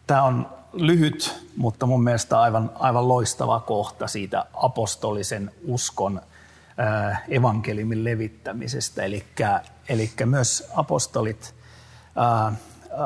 tämä 0.08 0.24
on 0.24 0.50
lyhyt, 0.74 1.48
mutta 1.58 1.86
mun 1.86 2.04
mielestä 2.04 2.42
aivan, 2.42 2.72
aivan 2.76 3.08
loistava 3.08 3.60
kohta 3.60 4.08
siitä 4.08 4.46
apostolisen 4.54 5.52
uskon 5.68 6.22
ää, 6.78 7.26
evankeliumin 7.30 8.04
levittämisestä. 8.04 9.04
Eli 9.90 10.12
myös 10.26 10.70
apostolit 10.76 11.56
ää, 12.16 12.54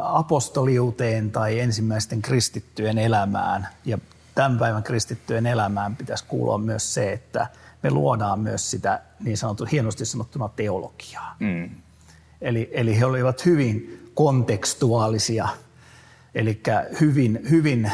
apostoliuteen 0.03 1.31
tai 1.31 1.59
ensimmäisten 1.59 2.21
kristittyjen 2.21 2.97
elämään 2.97 3.67
ja 3.85 3.97
tämän 4.35 4.59
päivän 4.59 4.83
kristittyjen 4.83 5.45
elämään 5.45 5.95
pitäisi 5.95 6.25
kuulua 6.27 6.57
myös 6.57 6.93
se, 6.93 7.11
että 7.11 7.47
me 7.83 7.91
luodaan 7.91 8.39
myös 8.39 8.71
sitä 8.71 9.01
niin 9.19 9.38
sanottu, 9.38 9.67
hienosti 9.71 10.05
sanottuna 10.05 10.50
teologiaa. 10.55 11.36
Mm. 11.39 11.69
Eli, 12.41 12.69
eli 12.71 13.00
he 13.00 13.05
olivat 13.05 13.45
hyvin 13.45 14.09
kontekstuaalisia, 14.13 15.48
eli 16.36 16.62
hyvin, 17.00 17.39
hyvin 17.50 17.86
äh, 17.86 17.93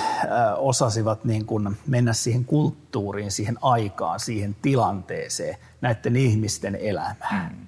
osasivat 0.57 1.25
niin 1.25 1.45
kuin 1.45 1.77
mennä 1.87 2.13
siihen 2.13 2.45
kulttuuriin, 2.45 3.31
siihen 3.31 3.57
aikaan, 3.61 4.19
siihen 4.19 4.55
tilanteeseen, 4.61 5.57
näiden 5.81 6.15
ihmisten 6.15 6.75
elämään. 6.75 7.55
Mm. 7.59 7.67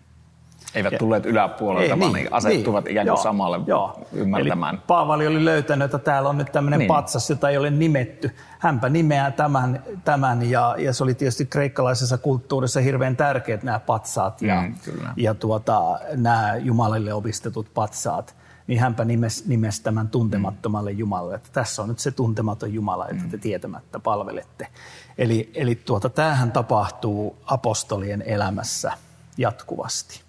Eivät 0.78 0.98
tulleet 1.00 1.26
yläpuolelta, 1.26 2.00
vaan 2.00 2.14
niin, 2.14 2.28
asettuvat 2.34 2.84
niin, 2.84 2.92
ikään 2.92 3.06
kuin 3.06 3.12
joo, 3.12 3.24
samalle 3.24 3.60
joo. 3.66 4.00
ymmärtämään. 4.14 4.76
Eli 4.76 4.84
Paavali 4.88 5.28
oli 5.28 5.46
löytänyt, 5.46 5.86
että 5.86 5.98
täällä 5.98 6.30
on 6.30 6.38
nyt 6.38 6.52
tämmöinen 6.52 6.80
Niin. 6.80 6.88
patsas, 6.88 7.30
jota 7.30 7.50
ei 7.50 7.58
ole 7.58 7.70
nimetty. 7.70 8.32
Hänpä 8.60 8.90
nimeää 8.90 9.32
tämän, 9.32 9.84
tämän 10.04 10.50
ja, 10.50 10.76
ja 10.78 10.94
se 10.94 11.04
oli 11.04 11.14
tietysti 11.14 11.46
kreikkalaisessa 11.46 12.18
kulttuurissa 12.18 12.80
hirveän 12.80 13.16
tärkeät 13.16 13.64
nämä 13.64 13.80
patsaat 13.80 14.42
ja, 14.42 14.62
Mm, 14.62 14.76
kyllä. 14.86 15.14
ja 15.16 15.34
tuota, 15.34 16.00
nämä 16.16 16.56
Jumalille 16.56 17.14
opistetut 17.14 17.74
patsaat. 17.74 18.36
Niin 18.68 18.80
hänpä 18.80 19.06
nimesi, 19.06 19.44
nimesi 19.48 19.84
tämän 19.84 20.10
tuntemattomalle 20.10 20.92
Jumalalle, 20.92 21.36
että 21.36 21.50
tässä 21.54 21.82
on 21.82 21.90
nyt 21.90 22.00
se 22.00 22.12
tuntematon 22.12 22.74
Jumala, 22.74 23.08
jota 23.08 23.24
te 23.32 23.38
tietämättä 23.38 24.00
palvelette. 24.00 24.68
Eli, 25.18 25.52
eli 25.56 25.76
tuota, 25.76 26.10
tämähän 26.10 26.52
tapahtuu 26.52 27.38
apostolien 27.46 28.22
elämässä 28.22 28.92
jatkuvasti. 29.38 30.22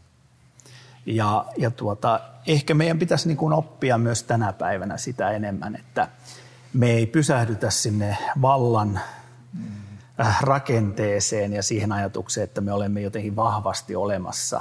Ja, 1.06 1.44
ja 1.56 1.70
tuota, 1.70 2.20
ehkä 2.46 2.74
meidän 2.74 2.98
pitäisi 2.98 3.28
niin 3.28 3.36
kuin 3.36 3.52
oppia 3.52 3.98
myös 3.98 4.22
tänä 4.22 4.52
päivänä 4.52 4.96
sitä 4.96 5.30
enemmän, 5.30 5.76
että 5.76 6.08
me 6.72 6.90
ei 6.90 7.06
pysähdytä 7.06 7.70
sinne 7.70 8.18
vallan 8.42 9.00
äh, 10.20 10.42
rakenteeseen 10.42 11.52
ja 11.52 11.62
siihen 11.62 11.92
ajatukseen, 11.92 12.44
että 12.44 12.60
me 12.60 12.72
olemme 12.72 13.00
jotenkin 13.00 13.36
vahvasti 13.36 13.96
olemassa, 13.96 14.60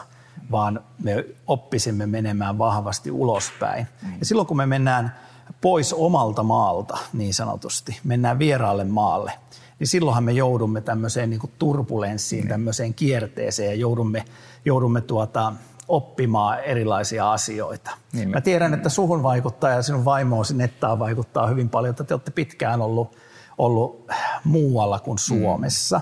vaan 0.52 0.84
me 1.04 1.26
oppisimme 1.48 2.06
menemään 2.06 2.58
vahvasti 2.58 3.12
ulospäin. 3.12 3.88
Ja 4.20 4.26
silloin 4.26 4.48
kun 4.48 4.58
me 4.58 4.66
mennään 4.66 5.16
pois 5.62 5.94
omalta 5.94 6.44
maalta 6.44 6.98
niin 7.14 7.34
sanotusti, 7.34 8.00
mennään 8.04 8.40
vieraalle 8.40 8.84
maalle, 8.84 9.32
niin 9.80 9.88
silloinhan 9.88 10.24
me 10.24 10.32
joudumme 10.32 10.82
tämmöiseen 10.82 11.30
niin 11.30 11.42
turbulenssiin, 11.60 12.48
tämmöiseen 12.48 12.94
kierteeseen 12.94 13.70
ja 13.70 13.76
joudumme, 13.76 14.26
joudumme 14.66 15.02
tuota, 15.02 15.54
oppimaan 15.88 16.60
erilaisia 16.60 17.32
asioita. 17.32 17.92
Niin 18.14 18.30
Mä 18.30 18.42
tiedän, 18.42 18.74
että 18.74 18.90
suhun 18.90 19.24
vaikuttaa 19.24 19.70
ja 19.70 19.82
sinun 19.82 20.06
vaimoosi 20.06 20.56
Nettaan 20.56 21.00
vaikuttaa 21.00 21.48
hyvin 21.48 21.70
paljon, 21.70 21.90
että 21.90 22.04
te 22.04 22.14
olette 22.14 22.32
pitkään 22.32 22.82
ollut, 22.82 23.18
ollut 23.58 24.12
muualla 24.44 25.00
kuin 25.00 25.20
Suomessa. 25.20 26.02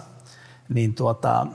Niin 0.69 0.93
tuota, 0.93 1.47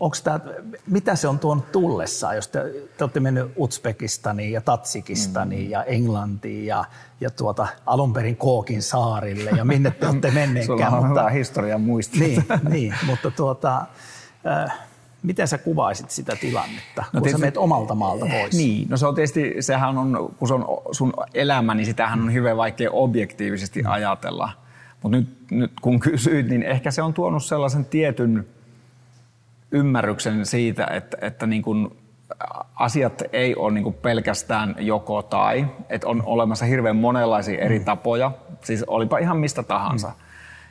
onks 0.00 0.22
tää, 0.22 0.40
mitä 0.86 1.16
se 1.16 1.28
on 1.28 1.38
tuonut 1.38 1.72
tullessaan, 1.72 2.36
jos 2.36 2.48
te, 2.48 2.60
te 2.98 3.04
olette 3.04 3.20
mennyt 3.20 3.52
Uzbekistaniin 3.56 4.52
ja 4.52 4.60
Tatsikistaniin 4.60 5.70
ja 5.70 5.84
Englantiin 5.84 6.66
ja, 6.66 6.84
ja 7.20 7.30
tuota, 7.30 7.66
alun 7.86 8.12
perin 8.12 8.36
Kookin 8.36 8.82
saarille 8.82 9.50
ja 9.50 9.64
minne 9.64 9.90
te 9.90 10.06
olette 10.06 10.28
Sulla 10.30 10.40
menneetkään. 10.40 10.94
on 10.94 11.06
mutta, 11.06 11.20
hyvä 11.20 11.30
historian 11.30 11.80
muisti. 11.80 12.18
niin, 12.18 12.44
niin, 12.68 12.94
mutta 13.06 13.30
tuota, 13.30 13.86
äh, 14.46 14.85
miten 15.26 15.48
sä 15.48 15.58
kuvaisit 15.58 16.10
sitä 16.10 16.36
tilannetta, 16.36 17.02
no, 17.02 17.04
kun 17.12 17.22
tietysti- 17.22 17.32
sä 17.32 17.38
menet 17.38 17.56
omalta 17.56 17.94
maalta 17.94 18.26
pois? 18.26 18.56
Niin, 18.56 18.88
no 18.88 18.96
se 18.96 19.06
on 19.06 19.14
tietysti, 19.14 19.54
sehän 19.60 19.98
on, 19.98 20.34
kun 20.38 20.48
se 20.48 20.54
on 20.54 20.66
sun 20.92 21.12
elämä, 21.34 21.74
niin 21.74 21.86
sitähän 21.86 22.20
on 22.20 22.32
hyvin 22.32 22.56
vaikea 22.56 22.90
objektiivisesti 22.90 23.82
ajatella. 23.86 24.52
Mutta 25.02 25.18
nyt, 25.18 25.28
nyt 25.50 25.72
kun 25.82 26.00
kysyit, 26.00 26.48
niin 26.48 26.62
ehkä 26.62 26.90
se 26.90 27.02
on 27.02 27.14
tuonut 27.14 27.44
sellaisen 27.44 27.84
tietyn 27.84 28.46
ymmärryksen 29.70 30.46
siitä, 30.46 30.86
että, 30.86 31.18
että 31.20 31.46
niin 31.46 31.62
kuin 31.62 31.88
asiat 32.74 33.22
ei 33.32 33.56
ole 33.56 33.72
niin 33.72 33.84
kuin 33.84 33.94
pelkästään 33.94 34.74
joko 34.78 35.22
tai, 35.22 35.66
että 35.88 36.08
on 36.08 36.22
olemassa 36.26 36.64
hirveän 36.64 36.96
monenlaisia 36.96 37.58
eri 37.58 37.80
tapoja, 37.80 38.32
siis 38.62 38.84
olipa 38.86 39.18
ihan 39.18 39.36
mistä 39.36 39.62
tahansa. 39.62 40.12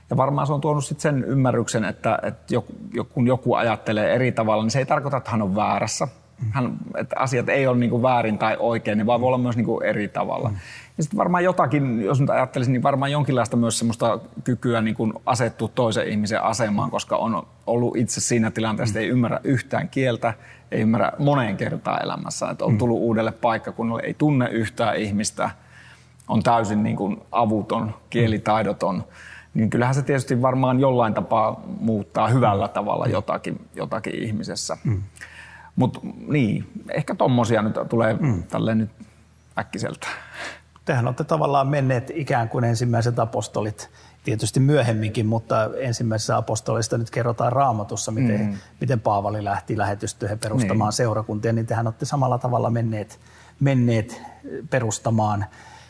Ja 0.09 0.17
varmaan 0.17 0.47
se 0.47 0.53
on 0.53 0.61
tuonut 0.61 0.85
sit 0.85 0.99
sen 0.99 1.23
ymmärryksen, 1.23 1.85
että, 1.85 2.19
että 2.23 2.53
joku, 2.53 2.73
kun 3.13 3.27
joku 3.27 3.53
ajattelee 3.53 4.15
eri 4.15 4.31
tavalla, 4.31 4.63
niin 4.63 4.71
se 4.71 4.79
ei 4.79 4.85
tarkoita, 4.85 5.17
että 5.17 5.31
hän 5.31 5.41
on 5.41 5.55
väärässä, 5.55 6.07
Hän, 6.51 6.77
että 6.97 7.15
asiat 7.19 7.49
ei 7.49 7.67
ole 7.67 7.77
niin 7.77 7.89
kuin 7.89 8.01
väärin 8.01 8.37
tai 8.37 8.57
oikein, 8.59 8.97
niin 8.97 9.05
vaan 9.05 9.21
voi 9.21 9.27
olla 9.27 9.37
myös 9.37 9.55
niin 9.55 9.65
kuin 9.65 9.85
eri 9.85 10.07
tavalla. 10.07 10.49
Mm. 10.49 10.55
Ja 10.97 11.03
sitten 11.03 11.17
varmaan 11.17 11.43
jotakin, 11.43 12.01
jos 12.01 12.21
nyt 12.21 12.29
ajattelisin, 12.29 12.71
niin 12.73 12.83
varmaan 12.83 13.11
jonkinlaista 13.11 13.57
myös 13.57 13.79
semmoista 13.79 14.19
kykyä 14.43 14.81
niin 14.81 14.95
kuin 14.95 15.13
asettua 15.25 15.67
toisen 15.75 16.07
ihmisen 16.07 16.43
asemaan, 16.43 16.91
koska 16.91 17.15
on 17.15 17.47
ollut 17.67 17.97
itse 17.97 18.21
siinä 18.21 18.51
tilanteessa, 18.51 18.91
että 18.91 18.99
ei 18.99 19.07
ymmärrä 19.07 19.39
yhtään 19.43 19.89
kieltä, 19.89 20.33
ei 20.71 20.81
ymmärrä 20.81 21.11
moneen 21.19 21.57
kertaan 21.57 22.03
elämässä, 22.03 22.49
että 22.49 22.65
on 22.65 22.71
mm. 22.71 22.77
tullut 22.77 22.99
uudelle 22.99 23.31
paikkakunnalle, 23.31 24.03
ei 24.05 24.13
tunne 24.13 24.49
yhtään 24.49 24.95
ihmistä, 24.95 25.49
on 26.27 26.43
täysin 26.43 26.83
niin 26.83 26.95
kuin 26.95 27.21
avuton, 27.31 27.95
kielitaidoton, 28.09 29.03
niin 29.55 29.69
kyllähän 29.69 29.95
se 29.95 30.01
tietysti 30.01 30.41
varmaan 30.41 30.79
jollain 30.79 31.13
tapaa 31.13 31.63
muuttaa 31.79 32.27
hyvällä 32.27 32.67
tavalla 32.67 33.05
jotakin, 33.05 33.67
jotakin 33.75 34.23
ihmisessä. 34.23 34.77
Mm. 34.83 35.03
Mutta 35.75 35.99
niin, 36.27 36.67
ehkä 36.91 37.15
tommosia 37.15 37.61
nyt 37.61 37.75
tulee 37.89 38.13
mm. 38.13 38.43
tälleen 38.43 38.77
nyt 38.77 38.89
äkkiseltä. 39.59 40.07
Tehän 40.85 41.07
olette 41.07 41.23
tavallaan 41.23 41.67
menneet 41.67 42.11
ikään 42.15 42.49
kuin 42.49 42.63
ensimmäiset 42.63 43.19
apostolit, 43.19 43.89
tietysti 44.23 44.59
myöhemminkin, 44.59 45.25
mutta 45.25 45.69
ensimmäisessä 45.79 46.37
apostolista 46.37 46.97
nyt 46.97 47.09
kerrotaan 47.09 47.51
raamatussa, 47.51 48.11
miten, 48.11 48.41
mm. 48.41 48.57
miten 48.81 48.99
Paavali 48.99 49.43
lähti 49.43 49.77
lähetystyöhön 49.77 50.39
perustamaan 50.39 50.89
niin. 50.89 50.97
seurakuntia, 50.97 51.53
niin 51.53 51.65
tehän 51.65 51.87
olette 51.87 52.05
samalla 52.05 52.37
tavalla 52.37 52.69
menneet, 52.69 53.19
menneet 53.59 54.21
perustamaan 54.69 55.45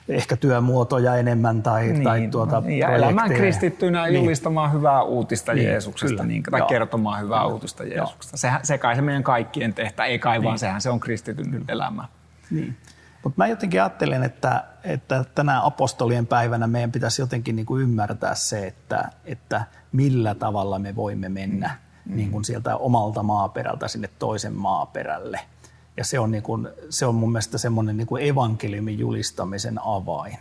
ehkä 0.09 0.37
työmuotoja 0.37 1.15
enemmän 1.15 1.63
tai, 1.63 1.87
niin, 1.87 2.03
tai 2.03 2.27
tuota 2.27 2.61
niin, 2.61 2.79
ja 2.79 2.89
elämään 2.89 3.29
kristittynä 3.29 4.05
niin. 4.05 4.15
julistamaan 4.15 4.73
hyvää 4.73 5.03
uutista 5.03 5.53
niin, 5.53 5.67
Jeesuksesta 5.67 6.15
kyllä, 6.15 6.23
niin, 6.23 6.43
tai 6.43 6.59
joo. 6.59 6.67
kertomaan 6.67 7.21
hyvää 7.21 7.39
kyllä, 7.39 7.53
uutista 7.53 7.83
Jeesuksesta. 7.83 8.37
Se, 8.37 8.51
se 8.63 8.77
kai 8.77 8.95
se 8.95 9.01
meidän 9.01 9.23
kaikkien 9.23 9.73
tehtä, 9.73 10.05
ei 10.05 10.19
kai 10.19 10.37
niin. 10.37 10.43
vaan 10.43 10.59
sehän 10.59 10.81
se 10.81 10.89
on 10.89 10.99
kristityn 10.99 11.51
kyllä. 11.51 11.65
elämä. 11.67 12.07
Niin. 12.51 12.77
Mutta 13.23 13.41
mä 13.41 13.47
jotenkin 13.47 13.81
ajattelen, 13.81 14.23
että, 14.23 14.63
että 14.83 15.25
tänä 15.35 15.65
apostolien 15.65 16.27
päivänä 16.27 16.67
meidän 16.67 16.91
pitäisi 16.91 17.21
jotenkin 17.21 17.55
niin 17.55 17.65
kuin 17.65 17.81
ymmärtää 17.83 18.35
se, 18.35 18.67
että, 18.67 19.09
että 19.25 19.63
millä 19.91 20.35
tavalla 20.35 20.79
me 20.79 20.95
voimme 20.95 21.29
mennä 21.29 21.77
mm. 22.05 22.15
niin 22.15 22.31
kuin 22.31 22.45
sieltä 22.45 22.77
omalta 22.77 23.23
maaperältä 23.23 23.87
sinne 23.87 24.09
toisen 24.19 24.53
maaperälle– 24.53 25.39
ja 25.97 26.03
se 26.03 26.19
on, 26.19 26.31
niin 26.31 26.43
kuin, 26.43 26.67
se 26.89 27.05
on 27.05 27.15
mun 27.15 27.31
mielestä 27.31 27.57
semmoinen 27.57 27.97
niin 27.97 28.07
kuin 28.07 28.23
evankeliumin 28.23 28.99
julistamisen 28.99 29.79
avain. 29.85 30.37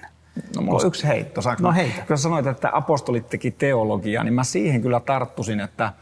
No 0.56 0.62
mulla 0.62 0.80
on 0.80 0.86
yksi 0.86 1.06
heitto. 1.06 1.42
Saanko 1.42 1.62
no 1.62 1.72
heitä. 1.72 2.02
Kun 2.08 2.18
sanoit, 2.18 2.46
että 2.46 2.70
apostolit 2.72 3.28
teki 3.28 3.50
teologiaa, 3.50 4.24
niin 4.24 4.34
mä 4.34 4.44
siihen 4.44 4.82
kyllä 4.82 5.00
tarttusin, 5.00 5.60
että 5.60 5.92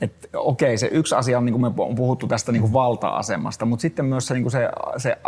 että 0.00 0.28
okei, 0.34 0.78
se 0.78 0.88
yksi 0.92 1.14
asia 1.14 1.38
on, 1.38 1.44
niin 1.44 1.52
kuin 1.52 1.74
me 1.74 1.82
on 1.82 1.94
puhuttu 1.94 2.26
tästä 2.26 2.52
niin 2.52 2.60
kuin 2.60 2.72
valta-asemasta, 2.72 3.64
mutta 3.64 3.82
sitten 3.82 4.04
myös 4.04 4.26
se, 4.26 4.34
niin 4.34 4.42
kuin 4.42 4.52
se, 4.52 4.68
se 4.96 5.18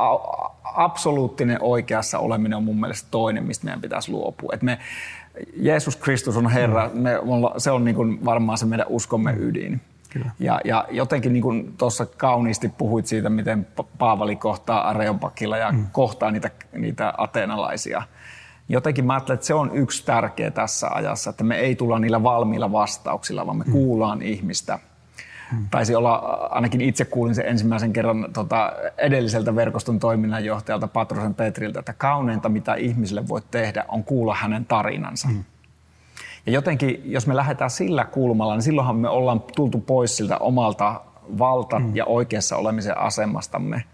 absoluuttinen 0.65 1.59
oikeassa 1.63 2.19
oleminen 2.19 2.57
on 2.57 2.65
mun 2.65 2.81
mielestä 2.81 3.09
toinen, 3.11 3.45
mistä 3.45 3.65
meidän 3.65 3.81
pitäisi 3.81 4.11
luopua. 4.11 4.51
Et 4.55 4.63
me, 4.63 4.79
Jeesus 5.57 5.97
Kristus 5.97 6.37
on 6.37 6.51
Herra, 6.51 6.91
me, 6.95 7.11
se 7.59 7.71
on 7.71 7.85
niin 7.85 7.95
kuin 7.95 8.25
varmaan 8.25 8.59
se 8.59 8.67
meidän 8.67 8.87
uskomme 8.89 9.35
ydin. 9.39 9.81
Kyllä. 10.13 10.31
Ja, 10.39 10.61
ja 10.65 10.85
jotenkin 10.91 11.33
niin 11.33 11.43
kuin 11.43 11.75
tuossa 11.79 12.07
kauniisti 12.07 12.69
puhuit 12.69 13.07
siitä, 13.07 13.31
miten 13.31 13.67
Paavali 13.99 14.37
kohtaa 14.37 14.89
Areopakilla 14.89 15.57
ja 15.57 15.73
mm. 15.73 15.87
kohtaa 15.93 16.31
niitä, 16.31 16.51
niitä 16.73 17.15
ateenalaisia. 17.19 18.03
Jotenkin 18.69 19.05
mä 19.05 19.13
ajattelen, 19.13 19.35
että 19.35 19.47
se 19.47 19.55
on 19.55 19.71
yksi 19.75 20.07
tärkeä 20.07 20.51
tässä 20.51 20.89
ajassa, 20.89 21.31
että 21.31 21.45
me 21.45 21.57
ei 21.57 21.77
tulla 21.77 21.99
niillä 21.99 22.23
valmiilla 22.23 22.73
vastauksilla, 22.73 23.47
vaan 23.47 23.57
me 23.57 23.65
mm. 23.65 23.73
kuullaan 23.73 24.23
ihmistä. 24.23 24.79
Mm. 25.53 25.67
Taisi 25.71 25.95
olla, 25.95 26.17
ainakin 26.51 26.81
itse 26.81 27.05
kuulin 27.05 27.35
sen 27.35 27.47
ensimmäisen 27.47 27.93
kerran 27.93 28.27
tota, 28.33 28.73
edelliseltä 28.99 29.57
verkoston 29.57 29.99
toiminnanjohtajalta 29.99 30.89
Patrosen 30.89 31.35
Petriltä, 31.35 31.79
että 31.79 31.93
kauneinta 31.93 32.49
mitä 32.49 32.75
ihmisille 32.75 33.29
voi 33.29 33.41
tehdä 33.51 33.85
on 33.89 34.05
kuulla 34.05 34.35
hänen 34.35 34.65
tarinansa. 34.65 35.29
Mm. 35.29 35.45
Ja 36.47 36.53
jotenkin, 36.53 37.03
jos 37.05 37.27
me 37.27 37.37
lähdetään 37.37 37.71
sillä 37.71 38.05
kulmalla, 38.05 38.55
niin 38.55 38.63
silloinhan 38.63 38.97
me 38.97 39.09
ollaan 39.09 39.43
tultu 39.57 39.81
pois 39.81 40.17
siltä 40.17 40.39
omalta 40.39 41.01
valta- 41.39 41.79
mm. 41.79 41.97
ja 41.97 42.05
oikeassa 42.05 42.57
olemisen 42.57 42.99
asemastamme, 42.99 43.85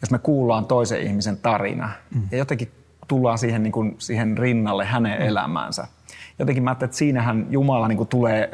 jos 0.00 0.10
me 0.10 0.18
kuullaan 0.18 0.64
toisen 0.64 1.02
ihmisen 1.02 1.36
tarina. 1.36 1.90
Mm. 2.14 2.22
Ja 2.30 2.38
jotenkin 2.38 2.70
tullaan 3.08 3.38
siihen, 3.38 3.62
niin 3.62 3.72
kuin, 3.72 3.94
siihen 3.98 4.38
rinnalle 4.38 4.84
hänen 4.84 5.20
mm. 5.20 5.26
elämäänsä. 5.26 5.86
Jotenkin 6.38 6.64
mä 6.64 6.70
ajattelin, 6.70 6.88
että 6.88 6.98
siinähän 6.98 7.46
Jumala 7.50 7.88
niin 7.88 7.96
kuin 7.96 8.08
tulee 8.08 8.50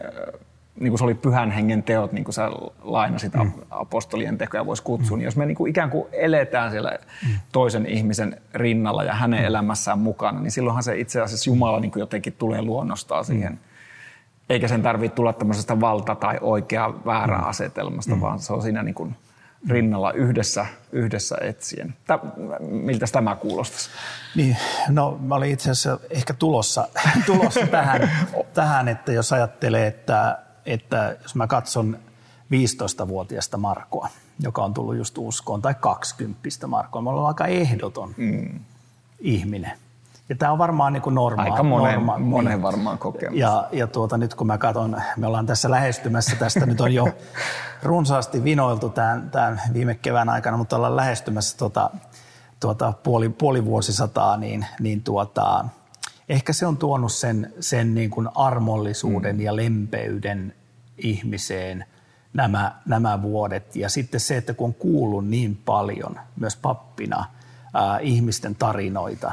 niin 0.81 0.91
kuin 0.91 0.99
se 0.99 1.05
oli 1.05 1.15
pyhän 1.15 1.51
hengen 1.51 1.83
teot, 1.83 2.13
niin 2.13 2.25
kuin 2.25 2.35
sä 2.35 2.51
lainasit 2.83 3.35
mm. 3.35 3.53
apostolien 3.71 4.39
tekoja 4.39 4.67
voisi 4.67 4.83
kutsua, 4.83 5.17
mm. 5.17 5.19
niin 5.19 5.25
jos 5.25 5.37
me 5.37 5.47
niin 5.47 5.57
kuin 5.57 5.71
ikään 5.71 5.91
kuin 5.91 6.09
eletään 6.13 6.71
siellä 6.71 6.99
mm. 7.27 7.35
toisen 7.53 7.87
ihmisen 7.87 8.41
rinnalla 8.55 9.05
ja 9.05 9.15
hänen 9.15 9.41
mm. 9.41 9.47
elämässään 9.47 9.99
mukana, 9.99 10.41
niin 10.41 10.51
silloinhan 10.51 10.83
se 10.83 10.99
itse 10.99 11.21
asiassa 11.21 11.51
Jumala 11.51 11.81
niin 11.81 11.91
kuin 11.91 12.01
jotenkin 12.01 12.33
tulee 12.33 12.63
luonnostaan 12.63 13.25
siihen. 13.25 13.53
Mm. 13.53 13.59
Eikä 14.49 14.69
sen 14.69 14.83
tarvitse 14.83 15.15
tulla 15.15 15.33
tämmöisestä 15.33 15.81
valta- 15.81 16.15
tai 16.15 16.39
oikeaa 16.41 17.05
väärää 17.05 17.41
mm. 17.41 17.49
asetelmasta, 17.49 18.15
mm. 18.15 18.21
vaan 18.21 18.39
se 18.39 18.53
on 18.53 18.63
siinä 18.63 18.83
niin 18.83 18.95
kuin 18.95 19.17
rinnalla 19.69 20.13
yhdessä, 20.13 20.67
yhdessä 20.93 21.37
etsien. 21.41 21.95
Tä, 22.07 22.19
miltä 22.61 23.07
tämä 23.13 23.37
kuulostaisi? 23.37 23.91
Niin, 24.37 24.57
no 24.89 25.19
mä 25.21 25.35
olin 25.35 25.51
itse 25.51 25.71
asiassa 25.71 25.99
ehkä 26.11 26.35
tulossa, 26.35 26.89
tulossa 27.27 27.67
tähän, 27.67 28.11
tähän, 28.55 28.89
että 28.89 29.13
jos 29.13 29.33
ajattelee, 29.33 29.87
että 29.87 30.39
että 30.67 31.17
jos 31.23 31.35
mä 31.35 31.47
katson 31.47 31.99
15-vuotiaasta 32.53 33.57
Markoa, 33.57 34.09
joka 34.41 34.65
on 34.65 34.75
tullut 34.75 34.97
just 34.97 35.19
uskoon, 35.19 35.63
tai 35.63 35.75
20 35.81 36.67
Markoa, 36.67 37.03
mä 37.03 37.11
olen 37.11 37.25
aika 37.25 37.47
ehdoton 37.47 38.15
mm. 38.17 38.61
ihminen. 39.21 39.73
Ja 40.29 40.37
tämä 40.37 40.53
on 40.53 40.59
varmaan 40.59 40.93
niin 40.93 41.03
kuin 41.03 41.15
normaali. 41.15 41.51
Aika 41.51 41.63
monen, 41.63 41.95
norma, 41.95 42.19
monen 42.19 42.53
niin. 42.53 42.63
varmaan 42.63 42.99
kokemus. 42.99 43.39
Ja, 43.39 43.69
ja 43.73 43.87
tuota, 43.87 44.17
nyt 44.19 44.35
kun 44.35 44.47
mä 44.47 44.59
katson, 44.59 45.03
me 45.17 45.27
ollaan 45.27 45.47
tässä 45.47 45.71
lähestymässä 45.71 46.37
tästä, 46.37 46.67
nyt 46.67 46.81
on 46.81 46.95
jo 46.95 47.09
runsaasti 47.83 48.45
vinoiltu 48.45 48.89
tämän, 48.89 49.31
tämän 49.31 49.61
viime 49.73 49.95
kevään 49.95 50.29
aikana, 50.29 50.57
mutta 50.57 50.77
ollaan 50.77 50.97
lähestymässä 50.97 51.59
tuota, 51.59 51.91
tuota 52.61 52.93
puoli, 53.03 53.29
puoli 53.29 53.65
vuosisataa, 53.65 54.37
niin, 54.37 54.67
niin 54.81 55.03
tuota, 55.03 55.65
ehkä 56.33 56.53
se 56.53 56.67
on 56.67 56.77
tuonut 56.77 57.13
sen, 57.13 57.53
sen 57.61 57.95
niin 57.95 58.11
kuin 58.11 58.29
armollisuuden 58.35 59.37
mm. 59.37 59.43
ja 59.43 59.57
lempeyden 59.57 60.55
ihmiseen 60.99 61.85
nämä, 62.35 62.81
nämä 62.87 63.23
vuodet. 63.23 63.77
Ja 63.77 63.89
sitten 63.89 64.21
se, 64.21 64.37
että 64.37 64.55
kun 64.55 64.67
on 64.67 64.75
kuullut 64.75 65.29
niin 65.29 65.57
paljon 65.57 66.21
myös 66.41 66.57
pappina 66.57 67.25
ää, 67.75 67.99
ihmisten 67.99 68.55
tarinoita, 68.55 69.33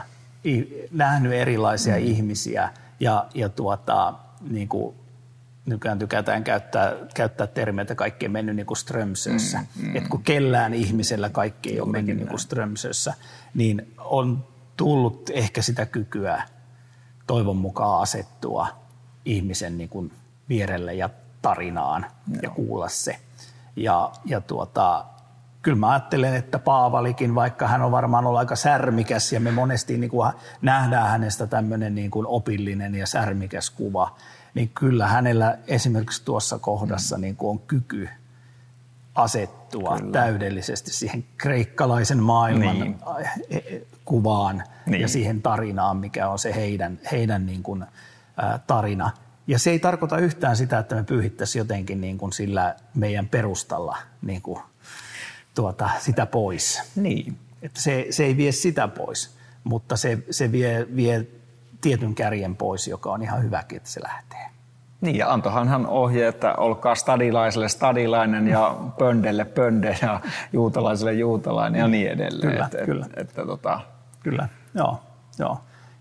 nähnyt 0.92 1.34
erilaisia 1.34 1.96
mm. 1.96 2.04
ihmisiä 2.04 2.70
ja, 3.00 3.26
ja 3.34 3.50
tuota, 3.50 4.14
niin 4.50 4.68
kuin 4.68 4.96
nykyään 5.66 6.00
tykätään 6.00 6.44
käyttää, 6.44 6.94
käyttää 7.16 7.48
termiä, 7.48 7.82
että 7.82 7.96
kaikki 7.96 8.26
on 8.26 8.32
mennyt 8.32 8.56
niin 8.56 8.66
kuin 8.66 8.78
Strömsössä. 8.78 9.60
Mm, 9.60 9.88
mm. 9.88 9.96
Että 9.96 10.10
kun 10.10 10.24
kellään 10.24 10.74
ihmisellä 10.74 11.30
kaikki 11.30 11.70
ei 11.70 11.82
ole 11.82 11.92
mennyt 11.92 12.18
niin 12.18 12.28
kuin 12.28 12.40
Strömsössä, 12.40 13.14
niin 13.54 13.94
on 13.98 14.48
tullut 14.78 15.30
ehkä 15.34 15.62
sitä 15.62 15.86
kykyä 15.86 16.44
toivon 17.30 17.58
mukaan 17.58 18.02
asettua 18.02 18.68
ihmisen 19.26 19.78
niin 19.78 19.90
kuin 19.90 20.12
vierelle 20.50 20.94
ja 20.94 21.10
tarinaan 21.42 22.06
Joo. 22.28 22.40
ja 22.44 22.50
kuulla 22.50 22.90
se. 22.90 23.20
Ja, 23.76 24.12
ja 24.26 24.42
tuota, 24.42 25.06
kyllä 25.62 25.78
mä 25.78 25.90
ajattelen, 25.90 26.36
että 26.36 26.60
Paavalikin, 26.60 27.36
vaikka 27.36 27.68
hän 27.68 27.82
on 27.82 27.92
varmaan 27.92 28.26
ollut 28.26 28.40
aika 28.40 28.56
särmikäs 28.56 29.34
ja 29.34 29.40
me 29.40 29.52
monesti 29.52 29.98
niin 29.98 30.10
kuin 30.10 30.32
nähdään 30.62 31.10
hänestä 31.10 31.48
tämmöinen 31.48 31.96
niin 31.96 32.12
kuin 32.12 32.28
opillinen 32.28 32.96
ja 32.96 33.08
särmikäs 33.08 33.70
kuva, 33.70 34.16
niin 34.54 34.70
kyllä 34.70 35.08
hänellä 35.08 35.58
esimerkiksi 35.68 36.26
tuossa 36.26 36.60
kohdassa 36.60 37.18
mm. 37.18 37.22
niin 37.22 37.36
kuin 37.36 37.50
on 37.50 37.60
kyky 37.60 38.10
asettua 39.16 39.98
kyllä. 39.98 40.12
täydellisesti 40.12 40.94
siihen 40.94 41.26
kreikkalaisen 41.38 42.24
maailman 42.24 42.80
niin. 42.80 43.00
Kuvaan 44.10 44.64
niin. 44.86 45.02
ja 45.02 45.08
siihen 45.08 45.42
tarinaan, 45.42 45.98
mikä 45.98 46.30
on 46.30 46.40
se 46.40 46.56
heidän, 46.56 47.00
heidän 47.12 47.46
niin 47.46 47.64
kuin, 47.64 47.84
ä, 47.84 48.60
tarina. 48.68 49.12
Ja 49.48 49.60
se 49.60 49.72
ei 49.72 49.80
tarkoita 49.80 50.18
yhtään 50.18 50.58
sitä, 50.58 50.80
että 50.80 50.96
me 50.96 51.04
pyyhittäisiin 51.04 51.60
jotenkin 51.60 52.02
niin 52.02 52.18
kuin 52.18 52.34
sillä 52.34 52.76
meidän 52.94 53.28
perustalla 53.28 53.98
niin 54.22 54.42
kuin, 54.42 54.60
tuota, 55.56 55.90
sitä 56.00 56.26
pois. 56.26 56.82
Niin. 56.96 57.38
Että 57.62 57.82
se, 57.82 58.08
se 58.10 58.26
ei 58.26 58.38
vie 58.38 58.52
sitä 58.52 58.88
pois, 58.88 59.38
mutta 59.64 59.98
se, 59.98 60.18
se 60.30 60.52
vie, 60.52 60.88
vie 60.96 61.28
tietyn 61.82 62.16
kärjen 62.16 62.56
pois, 62.56 62.88
joka 62.88 63.12
on 63.12 63.22
ihan 63.22 63.44
hyväkin, 63.44 63.78
että 63.78 63.90
se 63.90 64.04
lähtee. 64.04 64.46
Niin, 65.02 65.16
ja 65.16 65.34
antohan 65.34 65.68
hän 65.68 65.86
ohje, 65.88 66.28
että 66.28 66.56
olkaa 66.56 66.96
stadilaiselle 66.96 67.70
stadilainen 67.70 68.48
ja 68.48 68.76
pöndelle 69.00 69.46
pönde 69.46 69.98
ja 70.02 70.20
juutalaiselle 70.54 71.14
juutalainen 71.14 71.80
ja 71.80 71.88
niin 71.88 72.12
edelleen. 72.12 72.52
Kyllä, 72.52 72.66
että, 72.66 72.86
kyllä. 72.86 73.06
Että, 73.06 73.22
että, 73.22 73.46
tota... 73.46 73.80
kyllä, 74.30 74.50
joo. 74.76 75.02
joo. 75.40 75.58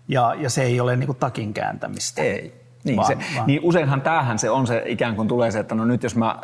Ja, 0.07 0.35
ja 0.37 0.49
se 0.49 0.63
ei 0.63 0.79
ole 0.79 0.95
niin 0.95 1.07
kuin 1.07 1.17
takin 1.17 1.53
kääntämistä. 1.53 2.21
Ei, 2.21 2.59
Niin, 2.83 2.97
vaan, 2.97 3.07
se, 3.07 3.17
vaan. 3.35 3.47
niin 3.47 3.59
useinhan 3.63 4.01
tämähän 4.01 4.39
se 4.39 4.49
on 4.49 4.67
se 4.67 4.83
ikään 4.85 5.15
kuin 5.15 5.27
tulee 5.27 5.51
se, 5.51 5.59
että 5.59 5.75
no 5.75 5.85
nyt 5.85 6.03
jos 6.03 6.15
mä 6.15 6.39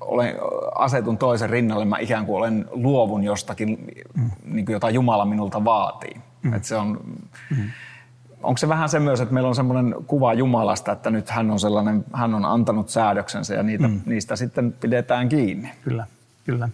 olen, 0.00 0.34
asetun 0.74 1.18
toisen 1.18 1.50
rinnalle, 1.50 1.84
mä 1.84 1.98
ikään 1.98 2.26
kuin 2.26 2.36
olen 2.36 2.66
luovun 2.70 3.24
jostakin, 3.24 3.78
mm. 4.14 4.30
niin 4.44 4.66
kuin 4.66 4.72
jota 4.72 4.90
Jumala 4.90 5.24
minulta 5.24 5.64
vaatii. 5.64 6.20
Mm. 6.42 6.54
Että 6.54 6.68
se 6.68 6.76
on, 6.76 7.00
mm. 7.50 7.70
Onko 8.42 8.58
se 8.58 8.68
vähän 8.68 8.88
se 8.88 8.98
myös, 8.98 9.20
että 9.20 9.34
meillä 9.34 9.48
on 9.48 9.54
semmoinen 9.54 9.94
kuva 10.06 10.34
Jumalasta, 10.34 10.92
että 10.92 11.10
nyt 11.10 11.30
hän 11.30 11.50
on 11.50 11.60
sellainen, 11.60 12.04
hän 12.12 12.34
on 12.34 12.44
antanut 12.44 12.88
säädöksensä 12.88 13.54
ja 13.54 13.62
niitä, 13.62 13.88
mm. 13.88 14.00
niistä 14.06 14.36
sitten 14.36 14.72
pidetään 14.72 15.28
kiinni? 15.28 15.70
Kyllä, 15.82 16.06
kyllä. 16.48 16.68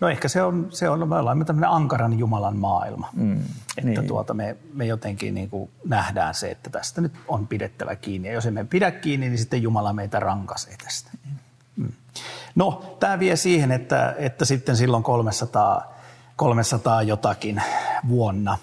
No 0.00 0.08
ehkä 0.08 0.28
se 0.28 0.42
on, 0.42 0.66
se 0.70 0.88
on 0.88 1.08
me 1.08 1.16
ollaan 1.16 1.46
tämmöinen 1.46 1.70
ankaran 1.70 2.18
Jumalan 2.18 2.56
maailma. 2.56 3.08
Mm, 3.12 3.40
että 3.78 3.90
niin. 3.90 4.06
tuota, 4.06 4.34
me, 4.34 4.56
me 4.74 4.86
jotenkin 4.86 5.34
niin 5.34 5.50
kuin 5.50 5.70
nähdään 5.84 6.34
se, 6.34 6.50
että 6.50 6.70
tästä 6.70 7.00
nyt 7.00 7.12
on 7.28 7.46
pidettävä 7.46 7.96
kiinni. 7.96 8.28
Ja 8.28 8.34
jos 8.34 8.46
emme 8.46 8.64
pidä 8.64 8.90
kiinni, 8.90 9.28
niin 9.28 9.38
sitten 9.38 9.62
Jumala 9.62 9.92
meitä 9.92 10.20
rankaisee 10.20 10.76
tästä. 10.84 11.10
Mm. 11.76 11.92
No, 12.54 12.96
tämä 13.00 13.18
vie 13.18 13.36
siihen, 13.36 13.72
että, 13.72 14.14
että 14.18 14.44
sitten 14.44 14.76
silloin 14.76 15.02
300, 15.02 15.94
300 16.36 17.02
jotakin 17.02 17.62
vuonna 18.08 18.58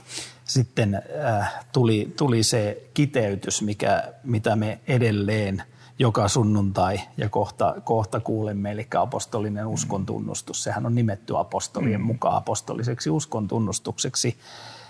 sitten 0.46 1.02
äh, 1.26 1.54
tuli, 1.72 2.14
tuli 2.18 2.44
se 2.44 2.90
kiteytys, 2.94 3.62
mikä, 3.62 4.14
mitä 4.24 4.56
me 4.56 4.80
edelleen– 4.88 5.64
joka 6.00 6.28
sunnuntai 6.28 7.00
ja 7.18 7.30
kohta, 7.30 7.76
kohta 7.84 8.20
kuulemme, 8.20 8.72
eli 8.72 8.88
apostolinen 9.00 9.68
uskon 9.68 10.06
tunnustus. 10.06 10.64
Sehän 10.64 10.86
on 10.86 10.96
nimetty 10.96 11.38
apostolien 11.38 12.02
mm. 12.02 12.08
mukaan 12.08 12.36
apostoliseksi 12.36 13.10
uskon 13.10 13.48
tunnustukseksi. 13.48 14.38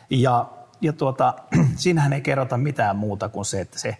Ja, 0.10 0.50
ja 0.82 0.94
tuota, 0.94 1.34
siinähän 1.76 2.14
ei 2.14 2.22
kerrota 2.22 2.58
mitään 2.58 2.96
muuta 2.96 3.30
kuin 3.30 3.46
se, 3.46 3.62
että 3.62 3.80
se 3.80 3.98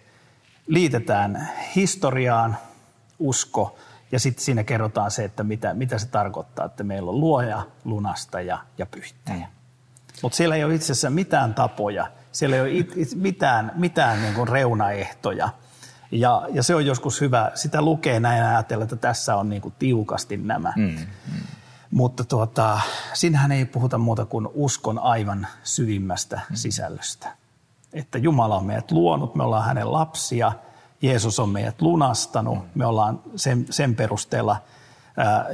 liitetään 0.66 1.48
historiaan 1.76 2.56
usko 3.18 3.76
ja 4.12 4.20
sitten 4.20 4.44
siinä 4.44 4.64
kerrotaan 4.64 5.10
se, 5.10 5.24
että 5.24 5.44
mitä, 5.44 5.74
mitä 5.74 5.98
se 5.98 6.06
tarkoittaa, 6.06 6.66
että 6.66 6.84
meillä 6.84 7.10
on 7.10 7.20
luoja, 7.20 7.62
lunastaja 7.84 8.58
ja 8.78 8.86
pyhittäjä. 8.86 9.48
Mutta 10.22 10.36
siellä 10.36 10.56
ei 10.56 10.64
ole 10.64 10.74
itse 10.74 10.92
asiassa 10.92 11.10
mitään 11.10 11.54
tapoja, 11.54 12.06
siellä 12.32 12.56
ei 12.56 12.62
ole 12.62 12.70
it, 12.70 12.92
it, 12.96 13.08
mitään, 13.14 13.72
mitään 13.74 14.22
niin 14.22 14.34
kuin 14.34 14.48
reunaehtoja– 14.48 15.48
ja, 16.14 16.46
ja 16.52 16.62
se 16.62 16.74
on 16.74 16.86
joskus 16.86 17.20
hyvä, 17.20 17.50
sitä 17.54 17.82
lukee 17.82 18.20
näin 18.20 18.44
ajatella, 18.44 18.84
että 18.84 18.96
tässä 18.96 19.36
on 19.36 19.48
niin 19.48 19.62
kuin 19.62 19.74
tiukasti 19.78 20.36
nämä. 20.36 20.72
Mm, 20.76 20.82
mm. 20.82 21.40
Mutta 21.90 22.24
tuota, 22.24 22.80
siinähän 23.14 23.52
ei 23.52 23.64
puhuta 23.64 23.98
muuta 23.98 24.24
kuin 24.24 24.48
uskon 24.54 24.98
aivan 24.98 25.46
syvimmästä 25.62 26.40
mm. 26.50 26.56
sisällöstä. 26.56 27.28
Että 27.92 28.18
Jumala 28.18 28.56
on 28.56 28.64
meidät 28.64 28.90
luonut, 28.90 29.34
me 29.34 29.42
ollaan 29.42 29.64
hänen 29.64 29.92
lapsia, 29.92 30.52
Jeesus 31.02 31.38
on 31.38 31.48
meidät 31.48 31.82
lunastanut, 31.82 32.58
mm. 32.58 32.70
me 32.74 32.86
ollaan 32.86 33.20
sen, 33.36 33.66
sen 33.70 33.94
perusteella 33.94 34.56
ää, 35.16 35.46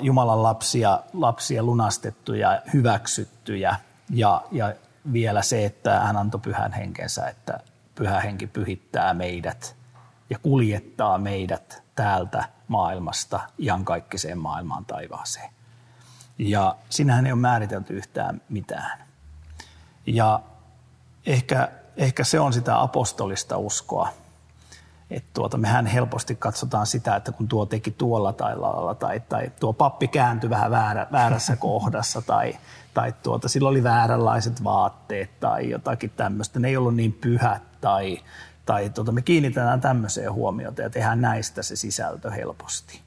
Jumalan 0.00 0.42
lapsia, 0.42 1.00
lapsia 1.12 1.62
lunastettuja, 1.62 2.62
hyväksyttyjä 2.72 3.76
ja, 4.10 4.42
ja 4.52 4.74
vielä 5.12 5.42
se, 5.42 5.64
että 5.64 6.00
hän 6.00 6.16
antoi 6.16 6.40
pyhän 6.40 6.72
henkensä, 6.72 7.28
että 7.28 7.60
pyhä 7.94 8.20
henki 8.20 8.46
pyhittää 8.46 9.14
meidät 9.14 9.77
ja 10.30 10.38
kuljettaa 10.38 11.18
meidät 11.18 11.82
täältä 11.94 12.44
maailmasta 12.68 13.40
iankaikkiseen 13.58 14.38
maailmaan 14.38 14.84
taivaaseen. 14.84 15.50
Ja 16.38 16.76
sinähän 16.90 17.26
ei 17.26 17.32
ole 17.32 17.40
määritelty 17.40 17.94
yhtään 17.94 18.40
mitään. 18.48 18.98
Ja 20.06 20.40
ehkä, 21.26 21.68
ehkä 21.96 22.24
se 22.24 22.40
on 22.40 22.52
sitä 22.52 22.82
apostolista 22.82 23.58
uskoa. 23.58 24.08
Että 25.10 25.30
tuota, 25.34 25.58
mehän 25.58 25.86
helposti 25.86 26.36
katsotaan 26.36 26.86
sitä, 26.86 27.16
että 27.16 27.32
kun 27.32 27.48
tuo 27.48 27.66
teki 27.66 27.90
tuolla 27.90 28.32
tai 28.32 28.56
lailla, 28.56 28.94
tai, 28.94 29.20
tai 29.28 29.52
tuo 29.60 29.72
pappi 29.72 30.08
kääntyi 30.08 30.50
vähän 30.50 30.70
väärä, 30.70 31.06
väärässä 31.12 31.56
kohdassa, 31.66 32.22
tai, 32.22 32.58
tai 32.94 33.14
tuota, 33.22 33.48
sillä 33.48 33.68
oli 33.68 33.82
vääränlaiset 33.82 34.64
vaatteet 34.64 35.40
tai 35.40 35.70
jotakin 35.70 36.10
tämmöistä. 36.10 36.60
Ne 36.60 36.68
ei 36.68 36.76
ollut 36.76 36.94
niin 36.94 37.12
pyhät, 37.12 37.80
tai, 37.80 38.18
tai 38.68 38.90
tuota, 38.90 39.12
me 39.12 39.22
kiinnitetään 39.22 39.80
tämmöiseen 39.80 40.32
huomiota 40.32 40.82
ja 40.82 40.90
tehdään 40.90 41.20
näistä 41.20 41.62
se 41.62 41.76
sisältö 41.76 42.30
helposti. 42.30 43.00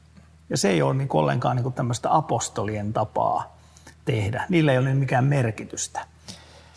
Ja 0.50 0.58
se 0.58 0.70
ei 0.70 0.82
ole 0.82 0.94
niin 0.94 1.08
ollenkaan 1.14 1.56
niin 1.56 1.74
tämmöistä 1.74 2.16
apostolien 2.16 2.94
tapaa 2.94 3.58
tehdä. 4.06 4.46
Niillä 4.50 4.72
ei 4.72 4.78
ole 4.78 4.94
mikään 4.94 5.26
merkitystä. 5.26 6.06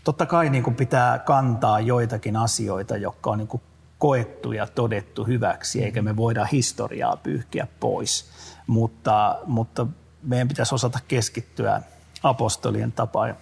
Totta 0.05 0.27
kai 0.27 0.51
niin 0.51 0.75
pitää 0.75 1.19
kantaa 1.19 1.81
joitakin 1.81 2.37
asioita, 2.37 2.97
jotka 2.97 3.31
on 3.31 3.39
niin 3.39 3.61
koettu 3.99 4.53
ja 4.53 4.67
todettu 4.67 5.25
hyväksi, 5.25 5.85
eikä 5.85 6.03
me 6.03 6.17
voida 6.17 6.45
historiaa 6.45 7.17
pyyhkiä 7.17 7.67
pois. 7.81 8.31
Mutta, 8.67 9.39
mutta 9.47 9.87
meidän 10.23 10.49
pitäisi 10.49 10.75
osata 10.75 10.99
keskittyä 11.09 11.83
apostolien 12.23 12.93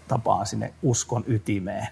tapaan 0.08 0.46
sinne 0.46 0.74
uskon 0.82 1.24
ytimeen 1.26 1.88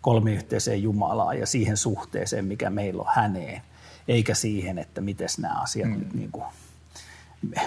kolmiyhteiseen 0.00 0.82
Jumalaan 0.82 1.38
ja 1.38 1.46
siihen 1.46 1.76
suhteeseen, 1.76 2.44
mikä 2.44 2.70
meillä 2.70 3.02
on 3.02 3.10
häneen, 3.14 3.62
eikä 4.08 4.34
siihen, 4.34 4.78
että 4.78 5.00
miten 5.00 5.28
nämä 5.38 5.54
asiat 5.54 5.90
mm. 5.90 5.98
nyt 5.98 6.14
niin 6.14 6.32
kuin 6.32 6.46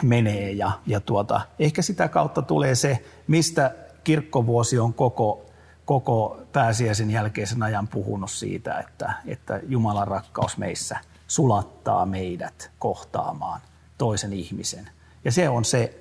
menee. 0.03 0.51
Ja, 0.51 0.71
ja 0.87 0.99
tuota, 0.99 1.41
ehkä 1.59 1.81
sitä 1.81 2.07
kautta 2.07 2.41
tulee 2.41 2.75
se, 2.75 3.03
mistä 3.27 3.75
kirkkovuosi 4.03 4.79
on 4.79 4.93
koko, 4.93 5.45
koko 5.85 6.39
pääsiäisen 6.53 7.11
jälkeisen 7.11 7.63
ajan 7.63 7.87
puhunut 7.87 8.31
siitä, 8.31 8.79
että, 8.79 9.13
että 9.25 9.59
Jumalan 9.67 10.07
rakkaus 10.07 10.57
meissä 10.57 10.97
sulattaa 11.27 12.05
meidät 12.05 12.71
kohtaamaan 12.79 13.61
toisen 13.97 14.33
ihmisen. 14.33 14.89
Ja 15.25 15.31
se 15.31 15.49
on 15.49 15.65
se 15.65 15.99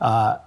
ää, 0.00 0.40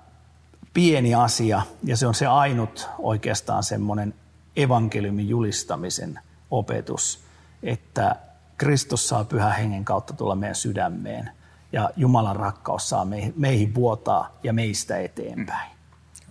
pieni 0.73 1.15
asia 1.15 1.62
ja 1.84 1.97
se 1.97 2.08
on 2.08 2.15
se 2.15 2.26
ainut 2.26 2.89
oikeastaan 3.00 3.63
semmoinen 3.63 4.13
evankeliumin 4.58 5.30
julistamisen 5.30 6.20
opetus, 6.52 7.24
että 7.63 8.15
Kristus 8.58 9.08
saa 9.08 9.24
pyhän 9.24 9.56
hengen 9.56 9.86
kautta 9.86 10.13
tulla 10.13 10.36
meidän 10.36 10.56
sydämeen 10.56 11.32
ja 11.72 11.89
Jumalan 11.96 12.36
rakkaus 12.36 12.89
saa 12.89 13.08
meihin, 13.36 13.76
vuotaa 13.76 14.38
ja 14.43 14.54
meistä 14.54 14.98
eteenpäin. 14.98 15.72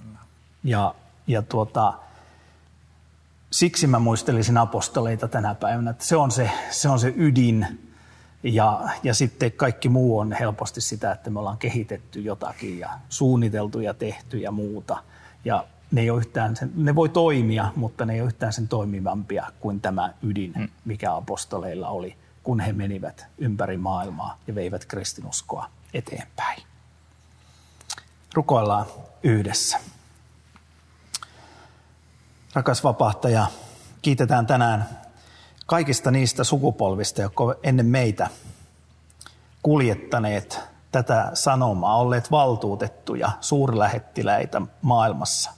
Mm. 0.05 0.17
Ja, 0.65 0.95
ja 1.27 1.43
tuota, 1.43 1.93
siksi 3.51 3.87
mä 3.87 3.99
muistelisin 3.99 4.59
apostoleita 4.59 5.29
tänä 5.29 5.55
päivänä, 5.55 5.91
että 5.91 6.05
se 6.05 6.17
on 6.17 6.31
se, 6.31 6.51
se, 6.71 6.89
on 6.89 6.99
se 6.99 7.15
ydin 7.17 7.87
ja, 8.43 8.89
ja 9.03 9.15
sitten 9.15 9.53
kaikki 9.53 9.89
muu 9.89 10.19
on 10.19 10.33
helposti 10.33 10.81
sitä, 10.81 11.13
että 11.13 11.31
me 11.31 11.39
ollaan 11.39 11.59
kehitetty 11.59 12.21
jotakin 12.21 12.79
ja 12.79 12.91
suunniteltu 13.09 13.81
ja 13.81 13.95
tehty 13.95 14.39
ja 14.39 14.51
muuta. 14.51 14.97
Ja 15.45 15.65
ne, 15.91 16.01
ei 16.01 16.11
ole 16.11 16.19
yhtään 16.19 16.57
sen, 16.57 16.73
ne 16.75 16.95
voi 16.95 17.09
toimia, 17.09 17.73
mutta 17.77 18.05
ne 18.05 18.15
ei 18.15 18.21
ole 18.21 18.27
yhtään 18.27 18.53
sen 18.53 18.69
toimivampia 18.69 19.53
kuin 19.61 19.81
tämä 19.81 20.13
ydin, 20.23 20.53
hmm. 20.55 20.69
mikä 20.85 21.15
apostoleilla 21.15 21.89
oli, 21.89 22.17
kun 22.43 22.61
he 22.61 22.73
menivät 22.73 23.27
ympäri 23.39 23.77
maailmaa 23.77 24.39
ja 24.47 24.55
veivät 24.55 24.85
kristinuskoa 24.85 25.71
eteenpäin. 25.95 26.63
Rukoillaan 28.35 28.87
yhdessä. 29.23 29.79
Rakas 32.55 32.85
vapahtaja, 32.85 33.47
kiitetään 34.03 34.47
tänään 34.47 34.89
kaikista 35.67 36.11
niistä 36.11 36.45
sukupolvista, 36.45 37.23
jotka 37.23 37.55
ennen 37.63 37.87
meitä 37.87 38.29
kuljettaneet 39.63 40.61
tätä 40.93 41.31
sanomaa, 41.35 41.97
olleet 41.97 42.31
valtuutettuja 42.31 43.31
suurlähettiläitä 43.41 44.63
maailmassa– 44.83 45.53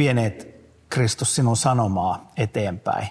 vieneet 0.00 0.48
Kristus 0.88 1.34
sinun 1.34 1.56
sanomaa 1.56 2.32
eteenpäin. 2.36 3.08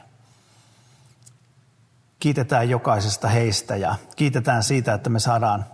Kiitetään 2.19 2.69
jokaisesta 2.69 3.27
heistä 3.27 3.75
ja 3.75 3.95
kiitetään 4.15 4.63
siitä, 4.63 4.93
että 4.93 5.09
me 5.09 5.19
saadaan 5.19 5.65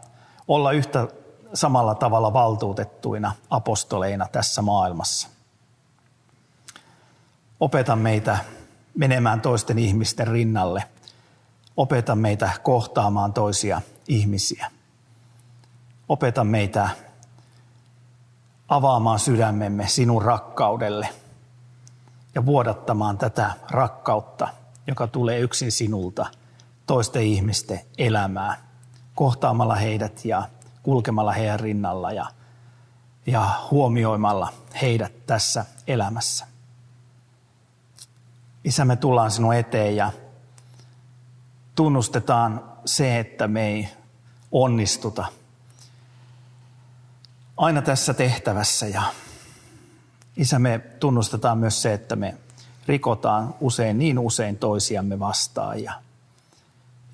olla 0.48 0.72
yhtä 0.72 1.08
samalla 1.54 1.96
tavalla 1.96 2.34
valtuutettuina 2.34 3.32
apostoleina 3.50 4.28
tässä 4.32 4.62
maailmassa. 4.62 5.28
Opeta 7.60 7.96
meitä 7.96 8.38
menemään 8.98 9.42
toisten 9.42 9.80
ihmisten 9.80 10.28
rinnalle. 10.28 10.84
Opeta 11.78 12.16
meitä 12.16 12.50
kohtaamaan 12.64 13.34
toisia 13.34 13.82
ihmisiä. 14.08 14.72
Opeta 16.10 16.44
meitä 16.44 16.90
avaamaan 18.70 19.20
sydämemme 19.20 19.88
sinun 19.88 20.22
rakkaudelle 20.22 21.10
ja 22.36 22.46
vuodattamaan 22.46 23.18
tätä 23.18 23.52
rakkautta, 23.72 24.48
joka 24.88 25.08
tulee 25.08 25.40
yksin 25.40 25.72
sinulta 25.72 26.26
toisten 26.88 27.22
ihmisten 27.22 27.80
elämää, 27.98 28.58
kohtaamalla 29.16 29.76
heidät 29.76 30.26
ja 30.26 30.44
kulkemalla 30.84 31.32
heidän 31.32 31.60
rinnalla 31.60 32.12
ja, 32.12 32.26
ja 33.26 33.50
huomioimalla 33.72 34.54
heidät 34.82 35.26
tässä 35.26 35.66
elämässä. 35.88 36.48
Isä, 38.64 38.86
me 38.86 38.96
tullaan 38.96 39.32
sinun 39.32 39.56
eteen 39.56 39.96
ja 39.96 40.12
tunnustetaan 41.76 42.64
se, 42.86 43.20
että 43.20 43.48
me 43.48 43.68
ei 43.68 43.90
onnistuta 44.52 45.26
aina 47.58 47.82
tässä 47.82 48.14
tehtävässä. 48.14 48.88
Ja 48.88 49.04
Isä, 50.38 50.60
me 50.60 50.80
tunnustetaan 51.00 51.58
myös 51.58 51.82
se, 51.82 51.94
että 51.94 52.16
me 52.16 52.38
rikotaan 52.88 53.56
usein 53.62 53.98
niin 53.98 54.20
usein 54.20 54.58
toisiamme 54.58 55.20
vastaan 55.20 55.84
ja, 55.84 55.94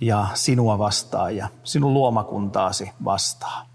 ja 0.01 0.27
sinua 0.33 0.77
vastaan 0.77 1.35
ja 1.35 1.47
sinun 1.63 1.93
luomakuntaasi 1.93 2.91
vastaan. 3.05 3.65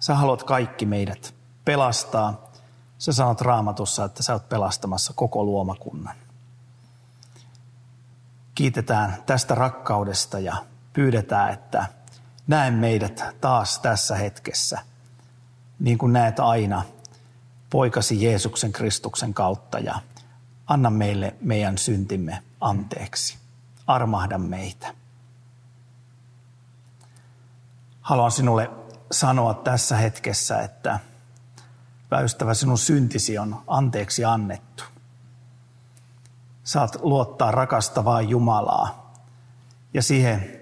Sä 0.00 0.14
haluat 0.14 0.42
kaikki 0.42 0.86
meidät 0.86 1.34
pelastaa. 1.64 2.46
Sä 2.98 3.12
sanot 3.12 3.40
raamatussa, 3.40 4.04
että 4.04 4.22
sä 4.22 4.32
oot 4.32 4.48
pelastamassa 4.48 5.12
koko 5.16 5.44
luomakunnan. 5.44 6.16
Kiitetään 8.54 9.22
tästä 9.26 9.54
rakkaudesta 9.54 10.38
ja 10.38 10.56
pyydetään, 10.92 11.52
että 11.52 11.86
näen 12.46 12.74
meidät 12.74 13.24
taas 13.40 13.78
tässä 13.78 14.16
hetkessä, 14.16 14.78
niin 15.78 15.98
kuin 15.98 16.12
näet 16.12 16.40
aina 16.40 16.82
poikasi 17.70 18.24
Jeesuksen 18.24 18.72
Kristuksen 18.72 19.34
kautta 19.34 19.78
ja 19.78 20.00
anna 20.66 20.90
meille 20.90 21.34
meidän 21.40 21.78
syntimme 21.78 22.42
anteeksi. 22.60 23.38
Armahda 23.86 24.38
meitä. 24.38 24.94
Haluan 28.00 28.30
sinulle 28.30 28.70
sanoa 29.10 29.54
tässä 29.54 29.96
hetkessä, 29.96 30.60
että 30.60 30.98
väystävä 32.10 32.54
sinun 32.54 32.78
syntisi 32.78 33.38
on 33.38 33.62
anteeksi 33.66 34.24
annettu. 34.24 34.84
Saat 36.64 36.98
luottaa 37.02 37.50
rakastavaa 37.50 38.22
Jumalaa 38.22 39.12
ja 39.94 40.02
siihen 40.02 40.60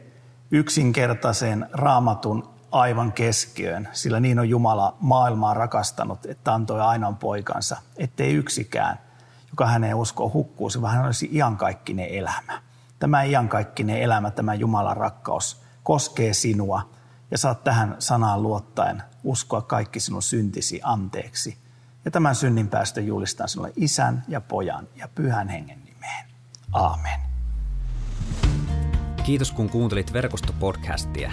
yksinkertaiseen 0.51 1.69
raamatun 1.73 2.54
aivan 2.75 3.13
keskiöön, 3.13 3.89
sillä 3.93 4.21
niin 4.21 4.39
on 4.39 4.49
Jumala 4.49 4.97
maailmaa 5.01 5.55
rakastanut, 5.55 6.27
että 6.27 6.55
antoi 6.55 6.81
ainoan 6.81 7.17
poikansa, 7.17 7.77
ettei 7.97 8.35
yksikään, 8.35 8.99
joka 9.51 9.67
häneen 9.67 9.95
uskoo, 9.95 10.31
hukkuisi, 10.33 10.83
vaan 10.83 10.97
hän 10.97 11.07
olisi 11.07 11.29
iankaikkinen 11.33 12.09
elämä. 12.09 12.63
Tämä 12.99 13.23
iankaikkinen 13.23 14.03
elämä, 14.03 14.31
tämä 14.31 14.55
Jumalan 14.55 14.97
rakkaus 14.97 15.63
koskee 15.83 16.35
sinua 16.35 16.91
ja 17.31 17.39
saat 17.39 17.65
tähän 17.65 17.97
sanaan 17.99 18.43
luottaen 18.43 19.03
uskoa 19.25 19.63
kaikki 19.63 20.01
sinun 20.01 20.23
syntisi 20.23 20.81
anteeksi. 20.83 21.59
Ja 22.05 22.11
tämän 22.11 22.35
synnin 22.35 22.69
päästö 22.69 23.01
julistan 23.01 23.49
sinulle 23.49 23.73
isän 23.77 24.25
ja 24.29 24.41
pojan 24.41 24.89
ja 24.97 25.09
pyhän 25.09 25.49
hengen 25.49 25.85
nimeen. 25.85 26.27
Aamen. 26.73 27.21
Kiitos 29.25 29.53
kun 29.53 29.71
kuuntelit 29.71 30.13
verkostopodcastia. 30.13 31.33